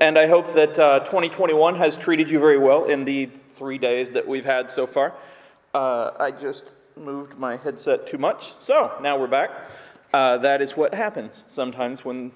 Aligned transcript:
And 0.00 0.16
I 0.16 0.28
hope 0.28 0.54
that 0.54 0.78
uh, 0.78 1.00
2021 1.00 1.74
has 1.74 1.96
treated 1.96 2.30
you 2.30 2.38
very 2.38 2.56
well 2.56 2.84
in 2.84 3.04
the 3.04 3.28
three 3.56 3.78
days 3.78 4.12
that 4.12 4.28
we've 4.28 4.44
had 4.44 4.70
so 4.70 4.86
far. 4.86 5.12
Uh, 5.74 6.12
I 6.20 6.30
just 6.30 6.66
moved 6.96 7.36
my 7.36 7.56
headset 7.56 8.06
too 8.06 8.16
much, 8.16 8.54
so 8.60 8.92
now 9.02 9.18
we're 9.18 9.26
back. 9.26 9.50
Uh, 10.12 10.38
that 10.38 10.62
is 10.62 10.76
what 10.76 10.94
happens 10.94 11.44
sometimes 11.48 12.04
when 12.04 12.30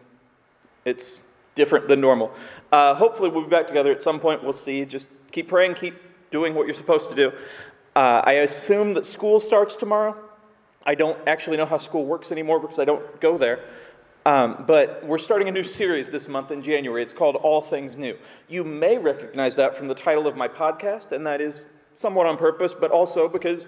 it's 0.85 1.23
different 1.55 1.87
than 1.87 2.01
normal. 2.01 2.33
Uh, 2.73 2.95
hopefully, 2.95 3.29
we'll 3.29 3.45
be 3.45 3.51
back 3.51 3.69
together 3.69 3.93
at 3.93 4.03
some 4.03 4.19
point. 4.19 4.43
We'll 4.43 4.53
see. 4.53 4.85
Just 4.85 5.07
keep 5.31 5.47
praying, 5.47 5.75
keep 5.77 5.95
doing 6.33 6.55
what 6.55 6.67
you're 6.67 6.75
supposed 6.75 7.11
to 7.11 7.15
do. 7.17 7.33
Uh, 7.95 8.23
I 8.25 8.33
assume 8.33 8.95
that 8.95 9.07
school 9.07 9.39
starts 9.39 9.77
tomorrow. 9.77 10.17
I 10.85 10.97
don't 10.97 11.19
actually 11.29 11.59
know 11.59 11.67
how 11.67 11.79
school 11.79 12.07
works 12.07 12.33
anymore 12.33 12.59
because 12.59 12.81
I 12.81 12.85
don't 12.85 13.21
go 13.21 13.39
there. 13.39 13.61
Um, 14.25 14.65
but 14.69 15.05
we're 15.05 15.19
starting 15.19 15.49
a 15.49 15.51
new 15.51 15.65
series 15.65 16.09
this 16.09 16.29
month 16.29 16.53
in 16.53 16.63
January. 16.63 17.03
It's 17.03 17.13
called 17.13 17.35
All 17.37 17.61
Things 17.61 17.97
New. 17.97 18.17
You 18.49 18.63
may 18.63 18.97
recognize 18.97 19.57
that 19.57 19.77
from 19.77 19.89
the 19.89 19.97
title 19.97 20.29
of 20.29 20.37
my 20.37 20.47
podcast, 20.47 21.11
and 21.11 21.27
that 21.27 21.41
is 21.41 21.67
somewhat 21.95 22.27
on 22.27 22.37
purpose, 22.37 22.73
but 22.73 22.93
also 22.93 23.29
because 23.29 23.67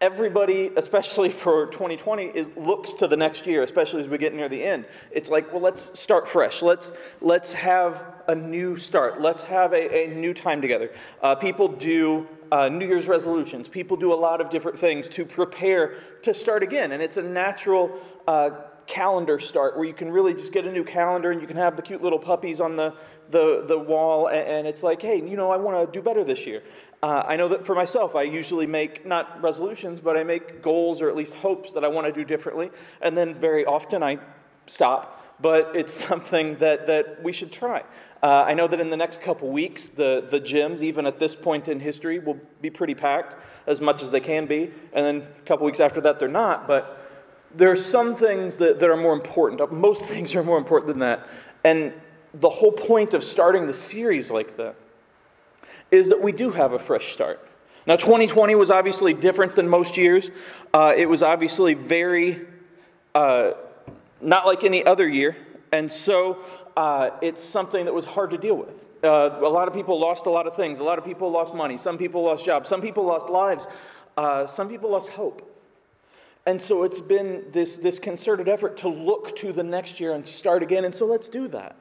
everybody, 0.00 0.70
especially 0.76 1.28
for 1.44 1.66
2020, 1.66 2.24
is 2.24 2.50
looks 2.56 2.94
to 2.94 3.06
the 3.06 3.18
next 3.18 3.46
year, 3.46 3.62
especially 3.62 4.02
as 4.02 4.08
we 4.08 4.16
get 4.16 4.32
near 4.34 4.48
the 4.48 4.62
end. 4.62 4.86
It's 5.10 5.30
like, 5.30 5.52
well, 5.52 5.60
let's 5.60 5.98
start 5.98 6.26
fresh. 6.26 6.62
Let's 6.62 6.94
let's 7.20 7.52
have 7.52 8.02
a 8.28 8.34
new 8.34 8.78
start. 8.78 9.20
Let's 9.20 9.42
have 9.42 9.74
a, 9.74 10.04
a 10.04 10.14
new 10.14 10.32
time 10.32 10.62
together. 10.62 10.90
Uh, 11.22 11.34
people 11.34 11.68
do 11.68 12.26
uh, 12.50 12.70
New 12.70 12.86
Year's 12.86 13.06
resolutions. 13.06 13.68
People 13.68 13.98
do 13.98 14.14
a 14.14 14.16
lot 14.16 14.40
of 14.40 14.48
different 14.48 14.78
things 14.78 15.06
to 15.10 15.26
prepare 15.26 15.96
to 16.22 16.32
start 16.32 16.62
again, 16.62 16.92
and 16.92 17.02
it's 17.02 17.18
a 17.18 17.22
natural. 17.22 17.90
Uh, 18.26 18.50
calendar 18.86 19.40
start 19.40 19.76
where 19.76 19.84
you 19.84 19.94
can 19.94 20.10
really 20.10 20.34
just 20.34 20.52
get 20.52 20.64
a 20.64 20.72
new 20.72 20.84
calendar 20.84 21.30
and 21.30 21.40
you 21.40 21.46
can 21.46 21.56
have 21.56 21.76
the 21.76 21.82
cute 21.82 22.02
little 22.02 22.18
puppies 22.18 22.60
on 22.60 22.76
the, 22.76 22.94
the, 23.30 23.64
the 23.66 23.78
wall 23.78 24.28
and, 24.28 24.48
and 24.48 24.66
it's 24.66 24.82
like 24.82 25.02
hey 25.02 25.16
you 25.16 25.36
know 25.36 25.50
i 25.50 25.56
want 25.56 25.86
to 25.86 25.98
do 25.98 26.02
better 26.02 26.24
this 26.24 26.46
year. 26.46 26.62
Uh, 27.02 27.24
i 27.26 27.36
know 27.36 27.48
that 27.48 27.66
for 27.66 27.74
myself 27.74 28.14
i 28.14 28.22
usually 28.22 28.66
make 28.66 29.04
not 29.04 29.40
resolutions 29.42 30.00
but 30.00 30.16
i 30.16 30.22
make 30.22 30.62
goals 30.62 31.00
or 31.00 31.08
at 31.08 31.16
least 31.16 31.34
hopes 31.34 31.72
that 31.72 31.84
i 31.84 31.88
want 31.88 32.06
to 32.06 32.12
do 32.12 32.24
differently. 32.24 32.70
And 33.00 33.16
then 33.16 33.34
very 33.34 33.64
often 33.64 34.02
i 34.02 34.18
stop 34.66 35.22
but 35.40 35.72
it's 35.74 35.92
something 36.08 36.56
that, 36.58 36.86
that 36.86 37.22
we 37.22 37.32
should 37.32 37.52
try. 37.52 37.82
Uh, 38.22 38.44
i 38.46 38.54
know 38.54 38.66
that 38.68 38.80
in 38.80 38.90
the 38.90 38.96
next 38.96 39.20
couple 39.20 39.48
weeks 39.48 39.88
the, 39.88 40.26
the 40.30 40.40
gyms 40.40 40.80
even 40.80 41.06
at 41.06 41.18
this 41.18 41.34
point 41.34 41.68
in 41.68 41.80
history 41.80 42.18
will 42.18 42.38
be 42.60 42.70
pretty 42.70 42.94
packed 42.94 43.36
as 43.66 43.80
much 43.80 44.02
as 44.02 44.10
they 44.10 44.20
can 44.20 44.46
be. 44.46 44.70
And 44.92 45.04
then 45.04 45.28
a 45.38 45.42
couple 45.42 45.66
weeks 45.66 45.80
after 45.80 46.00
that 46.02 46.18
they're 46.18 46.28
not. 46.28 46.66
But 46.66 47.05
there 47.56 47.70
are 47.70 47.76
some 47.76 48.14
things 48.16 48.56
that, 48.58 48.78
that 48.80 48.90
are 48.90 48.96
more 48.96 49.14
important. 49.14 49.72
Most 49.72 50.06
things 50.06 50.34
are 50.34 50.42
more 50.42 50.58
important 50.58 50.88
than 50.88 50.98
that. 51.00 51.26
And 51.64 51.92
the 52.34 52.50
whole 52.50 52.72
point 52.72 53.14
of 53.14 53.24
starting 53.24 53.66
the 53.66 53.74
series 53.74 54.30
like 54.30 54.56
that 54.58 54.76
is 55.90 56.08
that 56.10 56.20
we 56.20 56.32
do 56.32 56.50
have 56.50 56.72
a 56.72 56.78
fresh 56.78 57.12
start. 57.12 57.40
Now, 57.86 57.96
2020 57.96 58.54
was 58.56 58.70
obviously 58.70 59.14
different 59.14 59.54
than 59.54 59.68
most 59.68 59.96
years. 59.96 60.30
Uh, 60.74 60.92
it 60.96 61.06
was 61.06 61.22
obviously 61.22 61.74
very, 61.74 62.46
uh, 63.14 63.52
not 64.20 64.44
like 64.44 64.64
any 64.64 64.84
other 64.84 65.08
year. 65.08 65.36
And 65.72 65.90
so 65.90 66.38
uh, 66.76 67.10
it's 67.22 67.42
something 67.42 67.84
that 67.84 67.94
was 67.94 68.04
hard 68.04 68.30
to 68.30 68.38
deal 68.38 68.56
with. 68.56 68.84
Uh, 69.04 69.38
a 69.40 69.48
lot 69.48 69.68
of 69.68 69.74
people 69.74 70.00
lost 70.00 70.26
a 70.26 70.30
lot 70.30 70.46
of 70.46 70.56
things. 70.56 70.80
A 70.80 70.84
lot 70.84 70.98
of 70.98 71.04
people 71.04 71.30
lost 71.30 71.54
money. 71.54 71.78
Some 71.78 71.96
people 71.96 72.22
lost 72.22 72.44
jobs. 72.44 72.68
Some 72.68 72.82
people 72.82 73.04
lost 73.04 73.28
lives. 73.28 73.68
Uh, 74.16 74.46
some 74.46 74.68
people 74.68 74.90
lost 74.90 75.08
hope. 75.08 75.55
And 76.46 76.62
so 76.62 76.84
it's 76.84 77.00
been 77.00 77.44
this, 77.50 77.76
this 77.76 77.98
concerted 77.98 78.48
effort 78.48 78.76
to 78.78 78.88
look 78.88 79.34
to 79.36 79.52
the 79.52 79.64
next 79.64 79.98
year 79.98 80.12
and 80.12 80.26
start 80.26 80.62
again. 80.62 80.84
And 80.84 80.94
so 80.94 81.04
let's 81.04 81.28
do 81.28 81.48
that. 81.48 81.74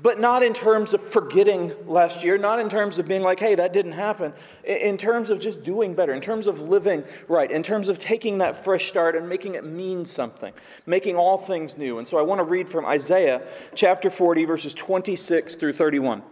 But 0.00 0.20
not 0.20 0.44
in 0.44 0.54
terms 0.54 0.94
of 0.94 1.06
forgetting 1.06 1.72
last 1.84 2.22
year, 2.22 2.38
not 2.38 2.60
in 2.60 2.70
terms 2.70 2.98
of 2.98 3.08
being 3.08 3.22
like, 3.22 3.40
hey, 3.40 3.56
that 3.56 3.72
didn't 3.72 3.92
happen. 3.92 4.32
In 4.64 4.96
terms 4.96 5.28
of 5.28 5.40
just 5.40 5.64
doing 5.64 5.92
better, 5.92 6.14
in 6.14 6.20
terms 6.20 6.46
of 6.46 6.60
living 6.60 7.02
right, 7.26 7.50
in 7.50 7.64
terms 7.64 7.88
of 7.88 7.98
taking 7.98 8.38
that 8.38 8.64
fresh 8.64 8.88
start 8.88 9.16
and 9.16 9.28
making 9.28 9.56
it 9.56 9.64
mean 9.64 10.06
something, 10.06 10.52
making 10.86 11.16
all 11.16 11.36
things 11.36 11.76
new. 11.76 11.98
And 11.98 12.06
so 12.06 12.16
I 12.16 12.22
want 12.22 12.38
to 12.38 12.44
read 12.44 12.68
from 12.68 12.86
Isaiah 12.86 13.42
chapter 13.74 14.08
40, 14.08 14.44
verses 14.44 14.72
26 14.72 15.56
through 15.56 15.72
31. 15.72 16.22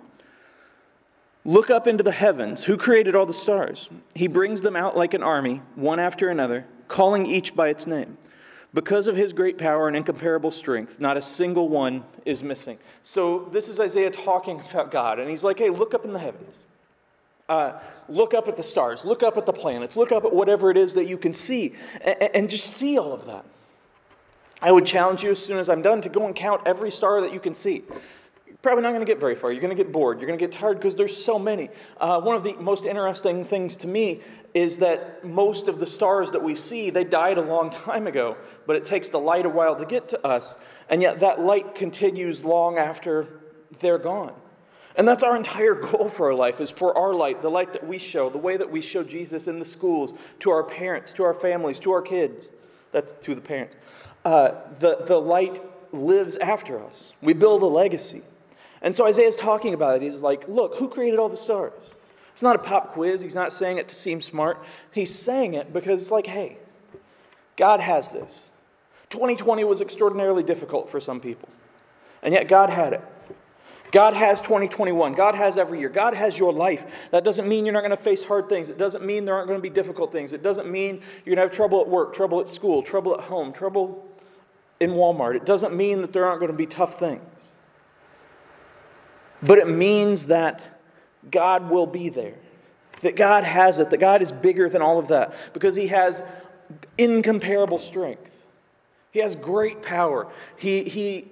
Look 1.44 1.68
up 1.68 1.88
into 1.88 2.04
the 2.04 2.12
heavens. 2.12 2.62
Who 2.62 2.76
created 2.76 3.16
all 3.16 3.26
the 3.26 3.34
stars? 3.34 3.90
He 4.14 4.28
brings 4.28 4.60
them 4.60 4.76
out 4.76 4.96
like 4.96 5.12
an 5.12 5.24
army, 5.24 5.60
one 5.74 5.98
after 5.98 6.30
another 6.30 6.66
calling 6.96 7.26
each 7.26 7.54
by 7.54 7.68
its 7.68 7.86
name. 7.86 8.16
Because 8.72 9.06
of 9.06 9.16
his 9.16 9.34
great 9.34 9.58
power 9.58 9.86
and 9.86 9.94
incomparable 9.94 10.50
strength, 10.50 10.98
not 10.98 11.18
a 11.18 11.22
single 11.22 11.68
one 11.68 12.02
is 12.24 12.42
missing. 12.42 12.78
So, 13.04 13.50
this 13.52 13.68
is 13.68 13.78
Isaiah 13.78 14.10
talking 14.10 14.62
about 14.70 14.90
God, 14.90 15.18
and 15.18 15.28
he's 15.28 15.44
like, 15.44 15.58
hey, 15.58 15.68
look 15.68 15.92
up 15.92 16.06
in 16.06 16.14
the 16.14 16.18
heavens. 16.18 16.64
Uh, 17.50 17.74
look 18.08 18.32
up 18.32 18.48
at 18.48 18.56
the 18.56 18.62
stars, 18.62 19.04
look 19.04 19.22
up 19.22 19.36
at 19.36 19.44
the 19.44 19.52
planets, 19.52 19.94
look 19.94 20.10
up 20.10 20.24
at 20.24 20.32
whatever 20.32 20.70
it 20.70 20.78
is 20.78 20.94
that 20.94 21.06
you 21.06 21.18
can 21.18 21.34
see, 21.34 21.74
and, 22.00 22.30
and 22.34 22.50
just 22.50 22.66
see 22.66 22.98
all 22.98 23.12
of 23.12 23.26
that. 23.26 23.44
I 24.62 24.72
would 24.72 24.86
challenge 24.86 25.22
you 25.22 25.30
as 25.30 25.38
soon 25.38 25.58
as 25.58 25.68
I'm 25.68 25.82
done 25.82 26.00
to 26.00 26.08
go 26.08 26.24
and 26.24 26.34
count 26.34 26.62
every 26.64 26.90
star 26.90 27.20
that 27.20 27.32
you 27.32 27.40
can 27.40 27.54
see 27.54 27.84
probably 28.66 28.82
not 28.82 28.90
going 28.90 29.06
to 29.06 29.06
get 29.06 29.20
very 29.20 29.36
far. 29.36 29.52
You're 29.52 29.60
going 29.60 29.76
to 29.76 29.80
get 29.80 29.92
bored. 29.92 30.18
You're 30.18 30.26
going 30.26 30.40
to 30.40 30.44
get 30.44 30.50
tired 30.50 30.78
because 30.78 30.96
there's 30.96 31.16
so 31.16 31.38
many. 31.38 31.70
Uh, 32.00 32.20
one 32.20 32.34
of 32.34 32.42
the 32.42 32.54
most 32.54 32.84
interesting 32.84 33.44
things 33.44 33.76
to 33.76 33.86
me 33.86 34.22
is 34.54 34.78
that 34.78 35.24
most 35.24 35.68
of 35.68 35.78
the 35.78 35.86
stars 35.86 36.32
that 36.32 36.42
we 36.42 36.56
see, 36.56 36.90
they 36.90 37.04
died 37.04 37.38
a 37.38 37.42
long 37.42 37.70
time 37.70 38.08
ago, 38.08 38.36
but 38.66 38.74
it 38.74 38.84
takes 38.84 39.08
the 39.08 39.20
light 39.20 39.46
a 39.46 39.48
while 39.48 39.76
to 39.76 39.86
get 39.86 40.08
to 40.08 40.26
us. 40.26 40.56
And 40.88 41.00
yet 41.00 41.20
that 41.20 41.40
light 41.40 41.76
continues 41.76 42.44
long 42.44 42.76
after 42.76 43.40
they're 43.78 43.98
gone. 43.98 44.32
And 44.96 45.06
that's 45.06 45.22
our 45.22 45.36
entire 45.36 45.74
goal 45.74 46.08
for 46.08 46.26
our 46.26 46.34
life 46.34 46.60
is 46.60 46.68
for 46.68 46.98
our 46.98 47.14
light, 47.14 47.42
the 47.42 47.50
light 47.50 47.72
that 47.72 47.86
we 47.86 47.98
show, 47.98 48.30
the 48.30 48.38
way 48.38 48.56
that 48.56 48.68
we 48.68 48.80
show 48.80 49.04
Jesus 49.04 49.46
in 49.46 49.60
the 49.60 49.64
schools, 49.64 50.12
to 50.40 50.50
our 50.50 50.64
parents, 50.64 51.12
to 51.12 51.22
our 51.22 51.34
families, 51.34 51.78
to 51.78 51.92
our 51.92 52.02
kids. 52.02 52.46
That's 52.90 53.12
to 53.26 53.36
the 53.36 53.40
parents. 53.40 53.76
Uh, 54.24 54.52
the, 54.80 55.04
the 55.06 55.20
light 55.20 55.62
lives 55.92 56.34
after 56.34 56.82
us. 56.82 57.12
We 57.22 57.32
build 57.32 57.62
a 57.62 57.66
legacy. 57.66 58.22
And 58.82 58.94
so 58.94 59.06
Isaiah's 59.06 59.36
talking 59.36 59.74
about 59.74 59.96
it. 59.96 60.02
He's 60.02 60.22
like, 60.22 60.46
look, 60.48 60.76
who 60.76 60.88
created 60.88 61.18
all 61.18 61.28
the 61.28 61.36
stars? 61.36 61.72
It's 62.32 62.42
not 62.42 62.56
a 62.56 62.58
pop 62.58 62.92
quiz. 62.92 63.22
He's 63.22 63.34
not 63.34 63.52
saying 63.52 63.78
it 63.78 63.88
to 63.88 63.94
seem 63.94 64.20
smart. 64.20 64.62
He's 64.92 65.16
saying 65.16 65.54
it 65.54 65.72
because 65.72 66.02
it's 66.02 66.10
like, 66.10 66.26
hey, 66.26 66.58
God 67.56 67.80
has 67.80 68.12
this. 68.12 68.50
2020 69.10 69.64
was 69.64 69.80
extraordinarily 69.80 70.42
difficult 70.42 70.90
for 70.90 71.00
some 71.00 71.20
people, 71.20 71.48
and 72.22 72.34
yet 72.34 72.48
God 72.48 72.68
had 72.68 72.92
it. 72.92 73.02
God 73.92 74.12
has 74.12 74.42
2021. 74.42 75.14
God 75.14 75.34
has 75.34 75.56
every 75.56 75.78
year. 75.78 75.88
God 75.88 76.12
has 76.12 76.36
your 76.36 76.52
life. 76.52 77.08
That 77.12 77.24
doesn't 77.24 77.48
mean 77.48 77.64
you're 77.64 77.72
not 77.72 77.80
going 77.80 77.96
to 77.96 77.96
face 77.96 78.22
hard 78.22 78.48
things. 78.48 78.68
It 78.68 78.76
doesn't 78.76 79.04
mean 79.04 79.24
there 79.24 79.34
aren't 79.34 79.48
going 79.48 79.58
to 79.58 79.62
be 79.62 79.70
difficult 79.70 80.12
things. 80.12 80.32
It 80.34 80.42
doesn't 80.42 80.70
mean 80.70 81.00
you're 81.24 81.34
going 81.34 81.36
to 81.36 81.50
have 81.50 81.56
trouble 81.56 81.80
at 81.80 81.88
work, 81.88 82.14
trouble 82.14 82.40
at 82.40 82.48
school, 82.50 82.82
trouble 82.82 83.14
at 83.14 83.20
home, 83.20 83.52
trouble 83.52 84.06
in 84.80 84.90
Walmart. 84.90 85.36
It 85.36 85.46
doesn't 85.46 85.74
mean 85.74 86.02
that 86.02 86.12
there 86.12 86.26
aren't 86.26 86.40
going 86.40 86.52
to 86.52 86.56
be 86.58 86.66
tough 86.66 86.98
things. 86.98 87.55
But 89.42 89.58
it 89.58 89.68
means 89.68 90.26
that 90.26 90.68
God 91.30 91.70
will 91.70 91.86
be 91.86 92.08
there, 92.08 92.34
that 93.02 93.16
God 93.16 93.44
has 93.44 93.78
it, 93.78 93.90
that 93.90 93.98
God 93.98 94.22
is 94.22 94.32
bigger 94.32 94.68
than 94.68 94.82
all 94.82 94.98
of 94.98 95.08
that 95.08 95.34
because 95.52 95.76
He 95.76 95.88
has 95.88 96.22
incomparable 96.98 97.78
strength. 97.78 98.30
He 99.10 99.20
has 99.20 99.34
great 99.34 99.82
power. 99.82 100.28
He, 100.56 100.84
he, 100.84 101.28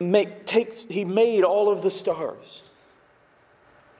make, 0.00 0.46
takes, 0.46 0.84
he 0.84 1.04
made 1.04 1.44
all 1.44 1.70
of 1.70 1.82
the 1.82 1.90
stars, 1.90 2.62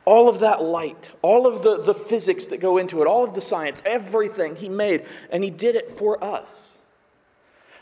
all 0.04 0.28
of 0.28 0.40
that 0.40 0.62
light, 0.62 1.10
all 1.22 1.46
of 1.46 1.62
the, 1.62 1.82
the 1.82 1.94
physics 1.94 2.46
that 2.46 2.58
go 2.58 2.78
into 2.78 3.02
it, 3.02 3.06
all 3.06 3.24
of 3.24 3.34
the 3.34 3.42
science, 3.42 3.82
everything 3.84 4.56
He 4.56 4.68
made, 4.68 5.06
and 5.30 5.42
He 5.42 5.50
did 5.50 5.74
it 5.74 5.96
for 5.96 6.22
us. 6.22 6.78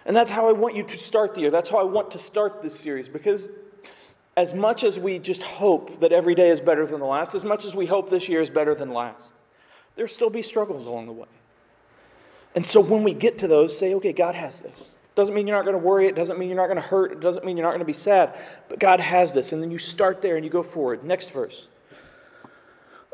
And 0.07 0.15
that's 0.15 0.31
how 0.31 0.49
I 0.49 0.53
want 0.53 0.77
you 0.77 0.83
to 0.85 0.99
start 0.99 1.35
the 1.35 1.41
year. 1.41 1.51
That's 1.51 1.71
how 1.71 1.79
I 1.79 1.85
want 1.85 2.11
to 2.13 2.19
start 2.19 2.63
this 2.63 2.79
series 2.79 3.09
because 3.09 3.49
as 4.37 4.55
much 4.55 4.85
as 4.85 4.99
we 4.99 5.19
just 5.19 5.43
hope 5.43 6.01
that 6.01 6.13
every 6.13 6.35
day 6.35 6.51
is 6.51 6.61
better 6.61 6.87
than 6.87 7.01
the 7.01 7.07
last, 7.07 7.35
as 7.35 7.45
much 7.45 7.65
as 7.65 7.75
we 7.75 7.87
hope 7.87 8.11
this 8.11 8.29
year 8.29 8.41
is 8.41 8.51
better 8.51 8.75
than 8.75 8.93
last, 8.93 9.33
there'll 9.97 10.09
still 10.09 10.31
be 10.31 10.43
struggles 10.43 10.87
along 10.87 11.07
the 11.07 11.13
way. 11.13 11.29
And 12.55 12.67
so 12.67 12.81
when 12.81 13.03
we 13.03 13.15
get 13.15 13.39
to 13.39 13.49
those, 13.49 13.77
say, 13.77 13.95
okay, 13.95 14.13
God 14.13 14.35
has 14.35 14.61
this. 14.61 14.91
Doesn't 15.15 15.35
mean 15.35 15.47
you're 15.47 15.57
not 15.57 15.65
going 15.65 15.81
to 15.81 15.85
worry. 15.85 16.07
It 16.07 16.17
doesn't 16.17 16.39
mean 16.39 16.49
you're 16.49 16.57
not 16.57 16.67
going 16.67 16.77
to 16.77 16.83
hurt. 16.83 17.13
It 17.13 17.21
doesn't 17.21 17.45
mean 17.45 17.57
you're 17.57 17.65
not 17.65 17.71
going 17.71 17.81
to 17.81 17.85
be 17.85 17.93
sad. 17.93 18.35
But 18.69 18.81
God 18.81 18.99
has 19.01 19.33
this. 19.33 19.53
And 19.53 19.63
then 19.63 19.71
you 19.71 19.79
start 19.79 20.21
there 20.21 20.37
and 20.37 20.45
you 20.45 20.51
go 20.51 20.63
forward. 20.63 21.05
Next 21.05 21.31
verse. 21.31 21.69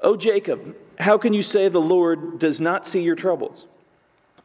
O 0.02 0.16
Jacob, 0.16 0.74
how 0.98 1.18
can 1.18 1.34
you 1.34 1.42
say 1.42 1.68
the 1.68 1.80
Lord 1.80 2.38
does 2.38 2.60
not 2.60 2.86
see 2.86 3.02
your 3.02 3.16
troubles? 3.16 3.66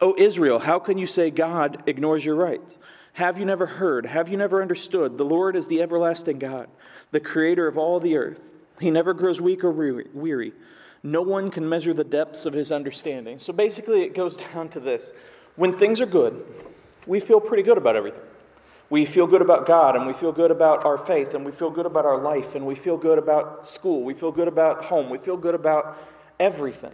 O 0.02 0.14
Israel, 0.18 0.58
how 0.58 0.78
can 0.78 0.98
you 0.98 1.06
say 1.06 1.30
God 1.30 1.82
ignores 1.86 2.22
your 2.24 2.34
rights? 2.34 2.76
Have 3.16 3.38
you 3.38 3.46
never 3.46 3.64
heard? 3.64 4.04
Have 4.04 4.28
you 4.28 4.36
never 4.36 4.60
understood? 4.60 5.16
The 5.16 5.24
Lord 5.24 5.56
is 5.56 5.66
the 5.66 5.80
everlasting 5.80 6.38
God, 6.38 6.68
the 7.12 7.18
creator 7.18 7.66
of 7.66 7.78
all 7.78 7.98
the 7.98 8.14
earth. 8.14 8.38
He 8.78 8.90
never 8.90 9.14
grows 9.14 9.40
weak 9.40 9.64
or 9.64 9.70
weary. 9.70 10.52
No 11.02 11.22
one 11.22 11.50
can 11.50 11.66
measure 11.66 11.94
the 11.94 12.04
depths 12.04 12.44
of 12.44 12.52
his 12.52 12.70
understanding. 12.70 13.38
So 13.38 13.54
basically, 13.54 14.02
it 14.02 14.14
goes 14.14 14.36
down 14.52 14.68
to 14.68 14.80
this 14.80 15.12
when 15.56 15.78
things 15.78 16.02
are 16.02 16.06
good, 16.06 16.44
we 17.06 17.18
feel 17.18 17.40
pretty 17.40 17.62
good 17.62 17.78
about 17.78 17.96
everything. 17.96 18.20
We 18.90 19.06
feel 19.06 19.26
good 19.26 19.40
about 19.40 19.64
God 19.64 19.96
and 19.96 20.06
we 20.06 20.12
feel 20.12 20.30
good 20.30 20.50
about 20.50 20.84
our 20.84 20.98
faith 20.98 21.32
and 21.32 21.42
we 21.42 21.52
feel 21.52 21.70
good 21.70 21.86
about 21.86 22.04
our 22.04 22.18
life 22.18 22.54
and 22.54 22.66
we 22.66 22.74
feel 22.74 22.98
good 22.98 23.16
about 23.16 23.66
school. 23.66 24.02
We 24.02 24.12
feel 24.12 24.30
good 24.30 24.46
about 24.46 24.84
home. 24.84 25.08
We 25.08 25.16
feel 25.16 25.38
good 25.38 25.54
about 25.54 25.96
everything. 26.38 26.92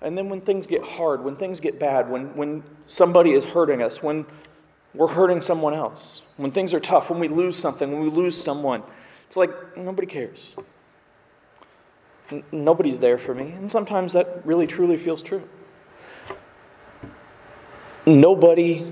And 0.00 0.18
then 0.18 0.28
when 0.28 0.40
things 0.40 0.66
get 0.66 0.82
hard, 0.82 1.22
when 1.22 1.36
things 1.36 1.60
get 1.60 1.78
bad, 1.78 2.10
when, 2.10 2.34
when 2.34 2.64
somebody 2.84 3.30
is 3.30 3.44
hurting 3.44 3.80
us, 3.80 4.02
when 4.02 4.26
we're 4.94 5.08
hurting 5.08 5.40
someone 5.40 5.74
else, 5.74 6.22
when 6.36 6.50
things 6.50 6.74
are 6.74 6.80
tough, 6.80 7.10
when 7.10 7.18
we 7.18 7.28
lose 7.28 7.56
something, 7.56 7.90
when 7.90 8.02
we 8.02 8.10
lose 8.10 8.40
someone, 8.40 8.82
it's 9.26 9.36
like 9.36 9.50
nobody 9.76 10.06
cares. 10.06 10.54
N- 12.30 12.44
nobody's 12.52 13.00
there 13.00 13.18
for 13.18 13.34
me. 13.34 13.52
And 13.52 13.70
sometimes 13.70 14.12
that 14.12 14.42
really 14.44 14.66
truly 14.66 14.96
feels 14.96 15.22
true. 15.22 15.42
Nobody 18.04 18.86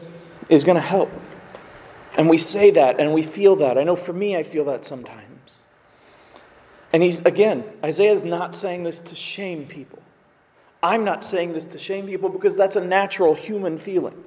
is 0.49 0.64
going 0.64 0.76
to 0.76 0.82
help. 0.82 1.11
And 2.17 2.29
we 2.29 2.38
say 2.38 2.70
that 2.73 3.00
and 3.00 3.12
we 3.12 3.23
feel 3.23 3.56
that. 3.56 3.76
I 3.76 3.82
know 3.82 3.97
for 3.97 4.12
me, 4.12 4.37
I 4.37 4.43
feel 4.43 4.64
that 4.67 4.85
sometimes. 4.85 5.62
And 6.93 7.02
he's, 7.02 7.20
again, 7.20 7.64
Isaiah 7.85 8.12
is 8.12 8.25
not 8.25 8.55
saying 8.55 8.85
this 8.85 9.00
to 9.00 9.14
shame 9.14 9.67
people. 9.67 10.02
I'm 10.82 11.05
not 11.05 11.23
saying 11.23 11.52
this 11.52 11.64
to 11.64 11.79
shame 11.79 12.06
people 12.06 12.31
because 12.31 12.56
that's 12.56 12.76
a 12.76 12.85
natural 12.85 13.35
human 13.35 13.79
feeling. 13.79 14.25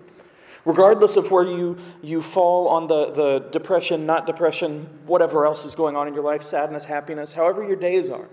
Regardless 0.65 1.17
of 1.17 1.29
where 1.29 1.43
you, 1.43 1.77
you 2.01 2.21
fall 2.21 2.69
on 2.69 2.87
the, 2.87 3.11
the 3.11 3.39
depression, 3.51 4.05
not 4.05 4.25
depression, 4.25 4.87
whatever 5.05 5.45
else 5.45 5.65
is 5.65 5.75
going 5.75 5.95
on 5.97 6.07
in 6.07 6.13
your 6.13 6.23
life, 6.23 6.43
sadness, 6.43 6.85
happiness, 6.85 7.33
however 7.33 7.63
your 7.65 7.75
days 7.75 8.09
are, 8.09 8.29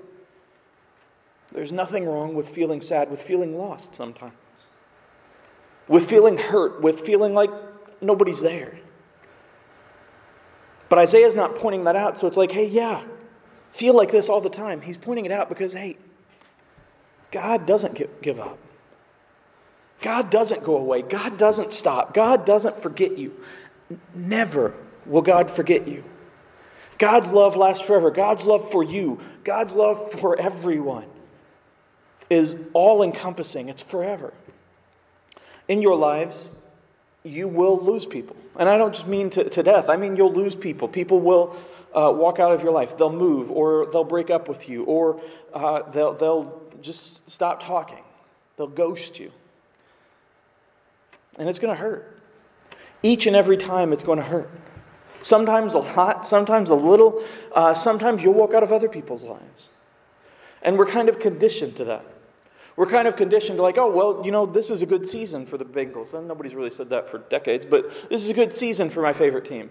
there's 1.52 1.72
nothing 1.72 2.06
wrong 2.06 2.34
with 2.34 2.48
feeling 2.48 2.80
sad, 2.80 3.10
with 3.10 3.20
feeling 3.20 3.58
lost 3.58 3.94
sometimes, 3.96 4.32
with 5.88 6.08
feeling 6.08 6.38
hurt, 6.38 6.80
with 6.80 7.00
feeling 7.00 7.34
like 7.34 7.50
nobody's 8.00 8.40
there. 8.40 8.78
But 10.88 11.00
Isaiah's 11.00 11.34
not 11.34 11.56
pointing 11.56 11.84
that 11.84 11.96
out, 11.96 12.16
so 12.16 12.28
it's 12.28 12.36
like, 12.36 12.52
hey, 12.52 12.66
yeah, 12.66 13.02
feel 13.72 13.94
like 13.94 14.12
this 14.12 14.28
all 14.28 14.40
the 14.40 14.50
time. 14.50 14.80
He's 14.80 14.96
pointing 14.96 15.24
it 15.24 15.32
out 15.32 15.48
because, 15.48 15.72
hey, 15.72 15.96
God 17.32 17.66
doesn't 17.66 18.22
give 18.22 18.38
up. 18.38 18.58
God 20.00 20.30
doesn't 20.30 20.64
go 20.64 20.76
away. 20.76 21.02
God 21.02 21.38
doesn't 21.38 21.74
stop. 21.74 22.14
God 22.14 22.46
doesn't 22.46 22.82
forget 22.82 23.18
you. 23.18 23.34
Never 24.14 24.74
will 25.06 25.22
God 25.22 25.50
forget 25.50 25.88
you. 25.88 26.04
God's 26.98 27.32
love 27.32 27.56
lasts 27.56 27.84
forever. 27.84 28.10
God's 28.10 28.46
love 28.46 28.70
for 28.70 28.84
you, 28.84 29.18
God's 29.42 29.74
love 29.74 30.12
for 30.20 30.38
everyone 30.38 31.06
is 32.28 32.54
all 32.72 33.02
encompassing, 33.02 33.68
it's 33.68 33.82
forever. 33.82 34.32
In 35.66 35.82
your 35.82 35.96
lives, 35.96 36.54
you 37.24 37.48
will 37.48 37.78
lose 37.78 38.06
people. 38.06 38.36
And 38.56 38.68
I 38.68 38.78
don't 38.78 38.94
just 38.94 39.06
mean 39.06 39.30
to, 39.30 39.48
to 39.48 39.62
death, 39.62 39.88
I 39.88 39.96
mean 39.96 40.16
you'll 40.16 40.32
lose 40.32 40.54
people. 40.54 40.88
People 40.88 41.20
will 41.20 41.56
uh, 41.92 42.12
walk 42.14 42.38
out 42.38 42.52
of 42.52 42.62
your 42.62 42.72
life, 42.72 42.96
they'll 42.96 43.12
move, 43.12 43.50
or 43.50 43.86
they'll 43.92 44.04
break 44.04 44.30
up 44.30 44.48
with 44.48 44.68
you, 44.68 44.84
or 44.84 45.20
uh, 45.52 45.82
they'll, 45.90 46.14
they'll 46.14 46.62
just 46.80 47.28
stop 47.28 47.62
talking, 47.62 48.02
they'll 48.56 48.68
ghost 48.68 49.18
you. 49.18 49.32
And 51.38 51.48
it's 51.48 51.58
going 51.58 51.74
to 51.74 51.80
hurt. 51.80 52.18
Each 53.02 53.26
and 53.26 53.34
every 53.34 53.56
time 53.56 53.92
it's 53.92 54.04
going 54.04 54.18
to 54.18 54.24
hurt. 54.24 54.50
Sometimes 55.22 55.74
a 55.74 55.78
lot, 55.78 56.26
sometimes 56.26 56.70
a 56.70 56.74
little, 56.74 57.22
uh, 57.54 57.74
sometimes 57.74 58.22
you'll 58.22 58.34
walk 58.34 58.54
out 58.54 58.62
of 58.62 58.72
other 58.72 58.88
people's 58.88 59.24
lives. 59.24 59.70
And 60.62 60.78
we're 60.78 60.86
kind 60.86 61.08
of 61.08 61.18
conditioned 61.18 61.76
to 61.76 61.84
that. 61.86 62.04
We're 62.76 62.86
kind 62.86 63.06
of 63.06 63.16
conditioned 63.16 63.58
to 63.58 63.62
like, 63.62 63.76
oh, 63.76 63.90
well, 63.90 64.22
you 64.24 64.30
know, 64.30 64.46
this 64.46 64.70
is 64.70 64.80
a 64.80 64.86
good 64.86 65.06
season 65.06 65.44
for 65.44 65.58
the 65.58 65.64
Bengals. 65.64 66.14
And 66.14 66.26
nobody's 66.26 66.54
really 66.54 66.70
said 66.70 66.88
that 66.90 67.10
for 67.10 67.18
decades, 67.18 67.66
but 67.66 67.90
this 68.08 68.22
is 68.22 68.30
a 68.30 68.34
good 68.34 68.54
season 68.54 68.88
for 68.88 69.02
my 69.02 69.12
favorite 69.12 69.44
team. 69.44 69.70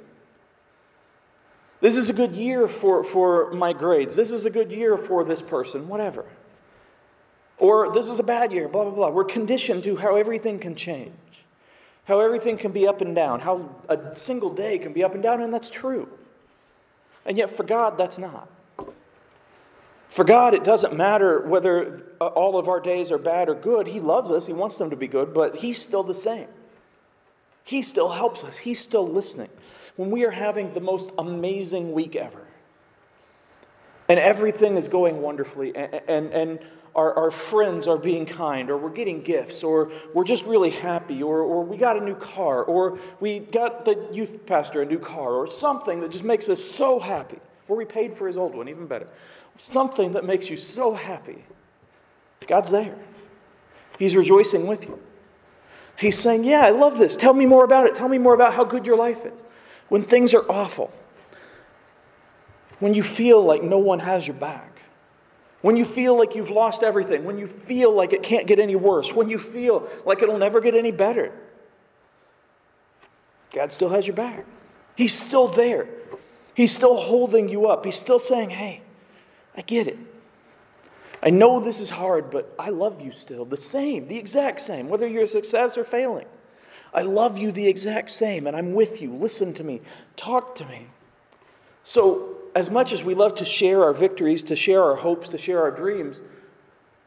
This 1.81 1.95
is 1.95 2.09
a 2.09 2.13
good 2.13 2.35
year 2.35 2.67
for, 2.67 3.03
for 3.03 3.51
my 3.51 3.73
grades. 3.73 4.15
This 4.15 4.31
is 4.31 4.45
a 4.45 4.50
good 4.50 4.71
year 4.71 4.97
for 4.97 5.23
this 5.23 5.41
person, 5.41 5.88
whatever. 5.88 6.25
Or 7.57 7.91
this 7.91 8.09
is 8.09 8.19
a 8.19 8.23
bad 8.23 8.51
year, 8.51 8.67
blah, 8.67 8.83
blah, 8.83 8.94
blah. 8.94 9.09
We're 9.09 9.23
conditioned 9.23 9.83
to 9.83 9.95
how 9.95 10.15
everything 10.15 10.59
can 10.59 10.75
change, 10.75 11.13
how 12.09 12.19
everything 12.21 12.57
can 12.57 12.71
be 12.71 12.88
up 12.88 13.01
and 13.01 13.15
down, 13.15 13.39
how 13.39 13.69
a 13.88 14.15
single 14.15 14.51
day 14.51 14.79
can 14.79 14.94
be 14.94 15.03
up 15.03 15.13
and 15.13 15.21
down, 15.21 15.41
and 15.41 15.53
that's 15.53 15.69
true. 15.69 16.09
And 17.23 17.38
yet, 17.38 17.56
for 17.56 17.63
God, 17.63 18.00
that's 18.00 18.17
not. 18.17 18.50
For 20.09 20.23
God, 20.23 20.56
it 20.56 20.63
doesn't 20.63 20.95
matter 20.95 21.41
whether 21.41 22.03
all 22.19 22.57
of 22.57 22.67
our 22.67 22.79
days 22.79 23.11
are 23.11 23.19
bad 23.19 23.47
or 23.47 23.53
good. 23.53 23.85
He 23.85 24.00
loves 24.00 24.31
us, 24.31 24.47
He 24.47 24.53
wants 24.53 24.77
them 24.77 24.89
to 24.89 24.95
be 24.95 25.07
good, 25.07 25.35
but 25.35 25.57
He's 25.57 25.79
still 25.79 26.01
the 26.01 26.15
same. 26.15 26.47
He 27.63 27.83
still 27.83 28.09
helps 28.09 28.44
us, 28.44 28.57
He's 28.57 28.79
still 28.79 29.07
listening. 29.07 29.50
When 29.95 30.09
we 30.09 30.25
are 30.25 30.31
having 30.31 30.73
the 30.73 30.81
most 30.81 31.11
amazing 31.19 31.91
week 31.91 32.15
ever, 32.15 32.47
and 34.07 34.19
everything 34.19 34.77
is 34.77 34.88
going 34.88 35.21
wonderfully, 35.21 35.75
and, 35.75 36.01
and, 36.07 36.33
and 36.33 36.59
our, 36.99 37.13
our 37.13 37.31
friends 37.31 37.87
are 37.87 37.97
being 37.97 38.25
kind, 38.25 38.69
or 38.69 38.77
we're 38.77 38.89
getting 38.89 39.21
gifts, 39.21 39.63
or 39.63 39.89
we're 40.13 40.25
just 40.25 40.43
really 40.43 40.69
happy, 40.69 41.23
or, 41.23 41.39
or 41.39 41.63
we 41.63 41.77
got 41.77 41.95
a 41.95 42.01
new 42.01 42.15
car, 42.15 42.63
or 42.65 42.99
we 43.21 43.39
got 43.39 43.85
the 43.85 44.09
youth 44.11 44.45
pastor 44.45 44.81
a 44.81 44.85
new 44.85 44.99
car, 44.99 45.33
or 45.33 45.47
something 45.47 46.01
that 46.01 46.11
just 46.11 46.25
makes 46.25 46.49
us 46.49 46.61
so 46.61 46.99
happy, 46.99 47.39
or 47.69 47.77
we 47.77 47.85
paid 47.85 48.17
for 48.17 48.27
his 48.27 48.35
old 48.35 48.53
one, 48.53 48.67
even 48.67 48.85
better. 48.85 49.07
Something 49.57 50.11
that 50.11 50.25
makes 50.25 50.49
you 50.49 50.57
so 50.57 50.93
happy. 50.93 51.41
God's 52.47 52.69
there. 52.69 52.97
He's 53.97 54.15
rejoicing 54.15 54.67
with 54.67 54.83
you. 54.83 54.99
He's 55.97 56.17
saying, 56.17 56.43
Yeah, 56.43 56.61
I 56.61 56.69
love 56.69 56.97
this. 56.97 57.15
Tell 57.15 57.33
me 57.33 57.45
more 57.45 57.63
about 57.63 57.85
it. 57.85 57.95
Tell 57.95 58.09
me 58.09 58.17
more 58.17 58.33
about 58.33 58.53
how 58.53 58.65
good 58.65 58.85
your 58.85 58.97
life 58.97 59.25
is. 59.25 59.39
When 59.87 60.03
things 60.03 60.33
are 60.33 60.49
awful, 60.49 60.91
when 62.79 62.93
you 62.93 63.03
feel 63.03 63.43
like 63.43 63.63
no 63.63 63.79
one 63.79 63.99
has 63.99 64.27
your 64.27 64.35
back, 64.35 64.78
when 65.61 65.75
you 65.75 65.85
feel 65.85 66.17
like 66.17 66.35
you've 66.35 66.50
lost 66.50 66.83
everything, 66.83 67.25
when 67.25 67.38
you 67.38 67.47
feel 67.47 67.94
like 67.94 68.13
it 68.13 68.23
can't 68.23 68.47
get 68.47 68.59
any 68.59 68.75
worse, 68.75 69.13
when 69.13 69.29
you 69.29 69.38
feel 69.38 69.88
like 70.06 70.21
it'll 70.21 70.38
never 70.38 70.61
get 70.61 70.75
any 70.75 70.91
better, 70.91 71.33
God 73.51 73.71
still 73.73 73.89
has 73.89 74.07
your 74.07 74.15
back. 74.15 74.45
He's 74.95 75.13
still 75.13 75.47
there. 75.47 75.88
He's 76.53 76.73
still 76.73 76.97
holding 76.97 77.50
you 77.50 77.67
up. 77.67 77.85
He's 77.85 77.95
still 77.95 78.19
saying, 78.19 78.51
Hey, 78.51 78.81
I 79.56 79.61
get 79.61 79.88
it. 79.88 79.97
I 81.21 81.29
know 81.29 81.59
this 81.59 81.79
is 81.79 81.89
hard, 81.89 82.31
but 82.31 82.53
I 82.57 82.69
love 82.69 83.01
you 83.01 83.11
still. 83.11 83.44
The 83.44 83.57
same, 83.57 84.07
the 84.07 84.17
exact 84.17 84.61
same, 84.61 84.88
whether 84.88 85.07
you're 85.07 85.23
a 85.23 85.27
success 85.27 85.77
or 85.77 85.83
failing. 85.83 86.25
I 86.94 87.01
love 87.01 87.38
you 87.38 87.51
the 87.51 87.67
exact 87.67 88.09
same, 88.09 88.47
and 88.47 88.56
I'm 88.56 88.73
with 88.73 89.01
you. 89.01 89.13
Listen 89.13 89.53
to 89.56 89.63
me. 89.63 89.81
Talk 90.15 90.56
to 90.56 90.65
me. 90.65 90.88
So, 91.83 92.28
as 92.55 92.69
much 92.69 92.93
as 92.93 93.03
we 93.03 93.13
love 93.13 93.35
to 93.35 93.45
share 93.45 93.83
our 93.83 93.93
victories, 93.93 94.43
to 94.43 94.55
share 94.55 94.83
our 94.83 94.95
hopes, 94.95 95.29
to 95.29 95.37
share 95.37 95.61
our 95.61 95.71
dreams, 95.71 96.21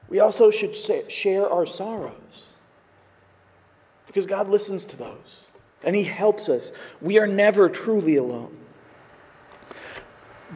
we 0.08 0.20
also 0.20 0.50
should 0.50 0.76
share 1.10 1.48
our 1.48 1.66
sorrows. 1.66 2.50
Because 4.06 4.26
God 4.26 4.48
listens 4.48 4.84
to 4.86 4.96
those 4.96 5.48
and 5.82 5.96
He 5.96 6.04
helps 6.04 6.48
us. 6.48 6.72
We 7.00 7.18
are 7.18 7.26
never 7.26 7.68
truly 7.68 8.16
alone. 8.16 8.56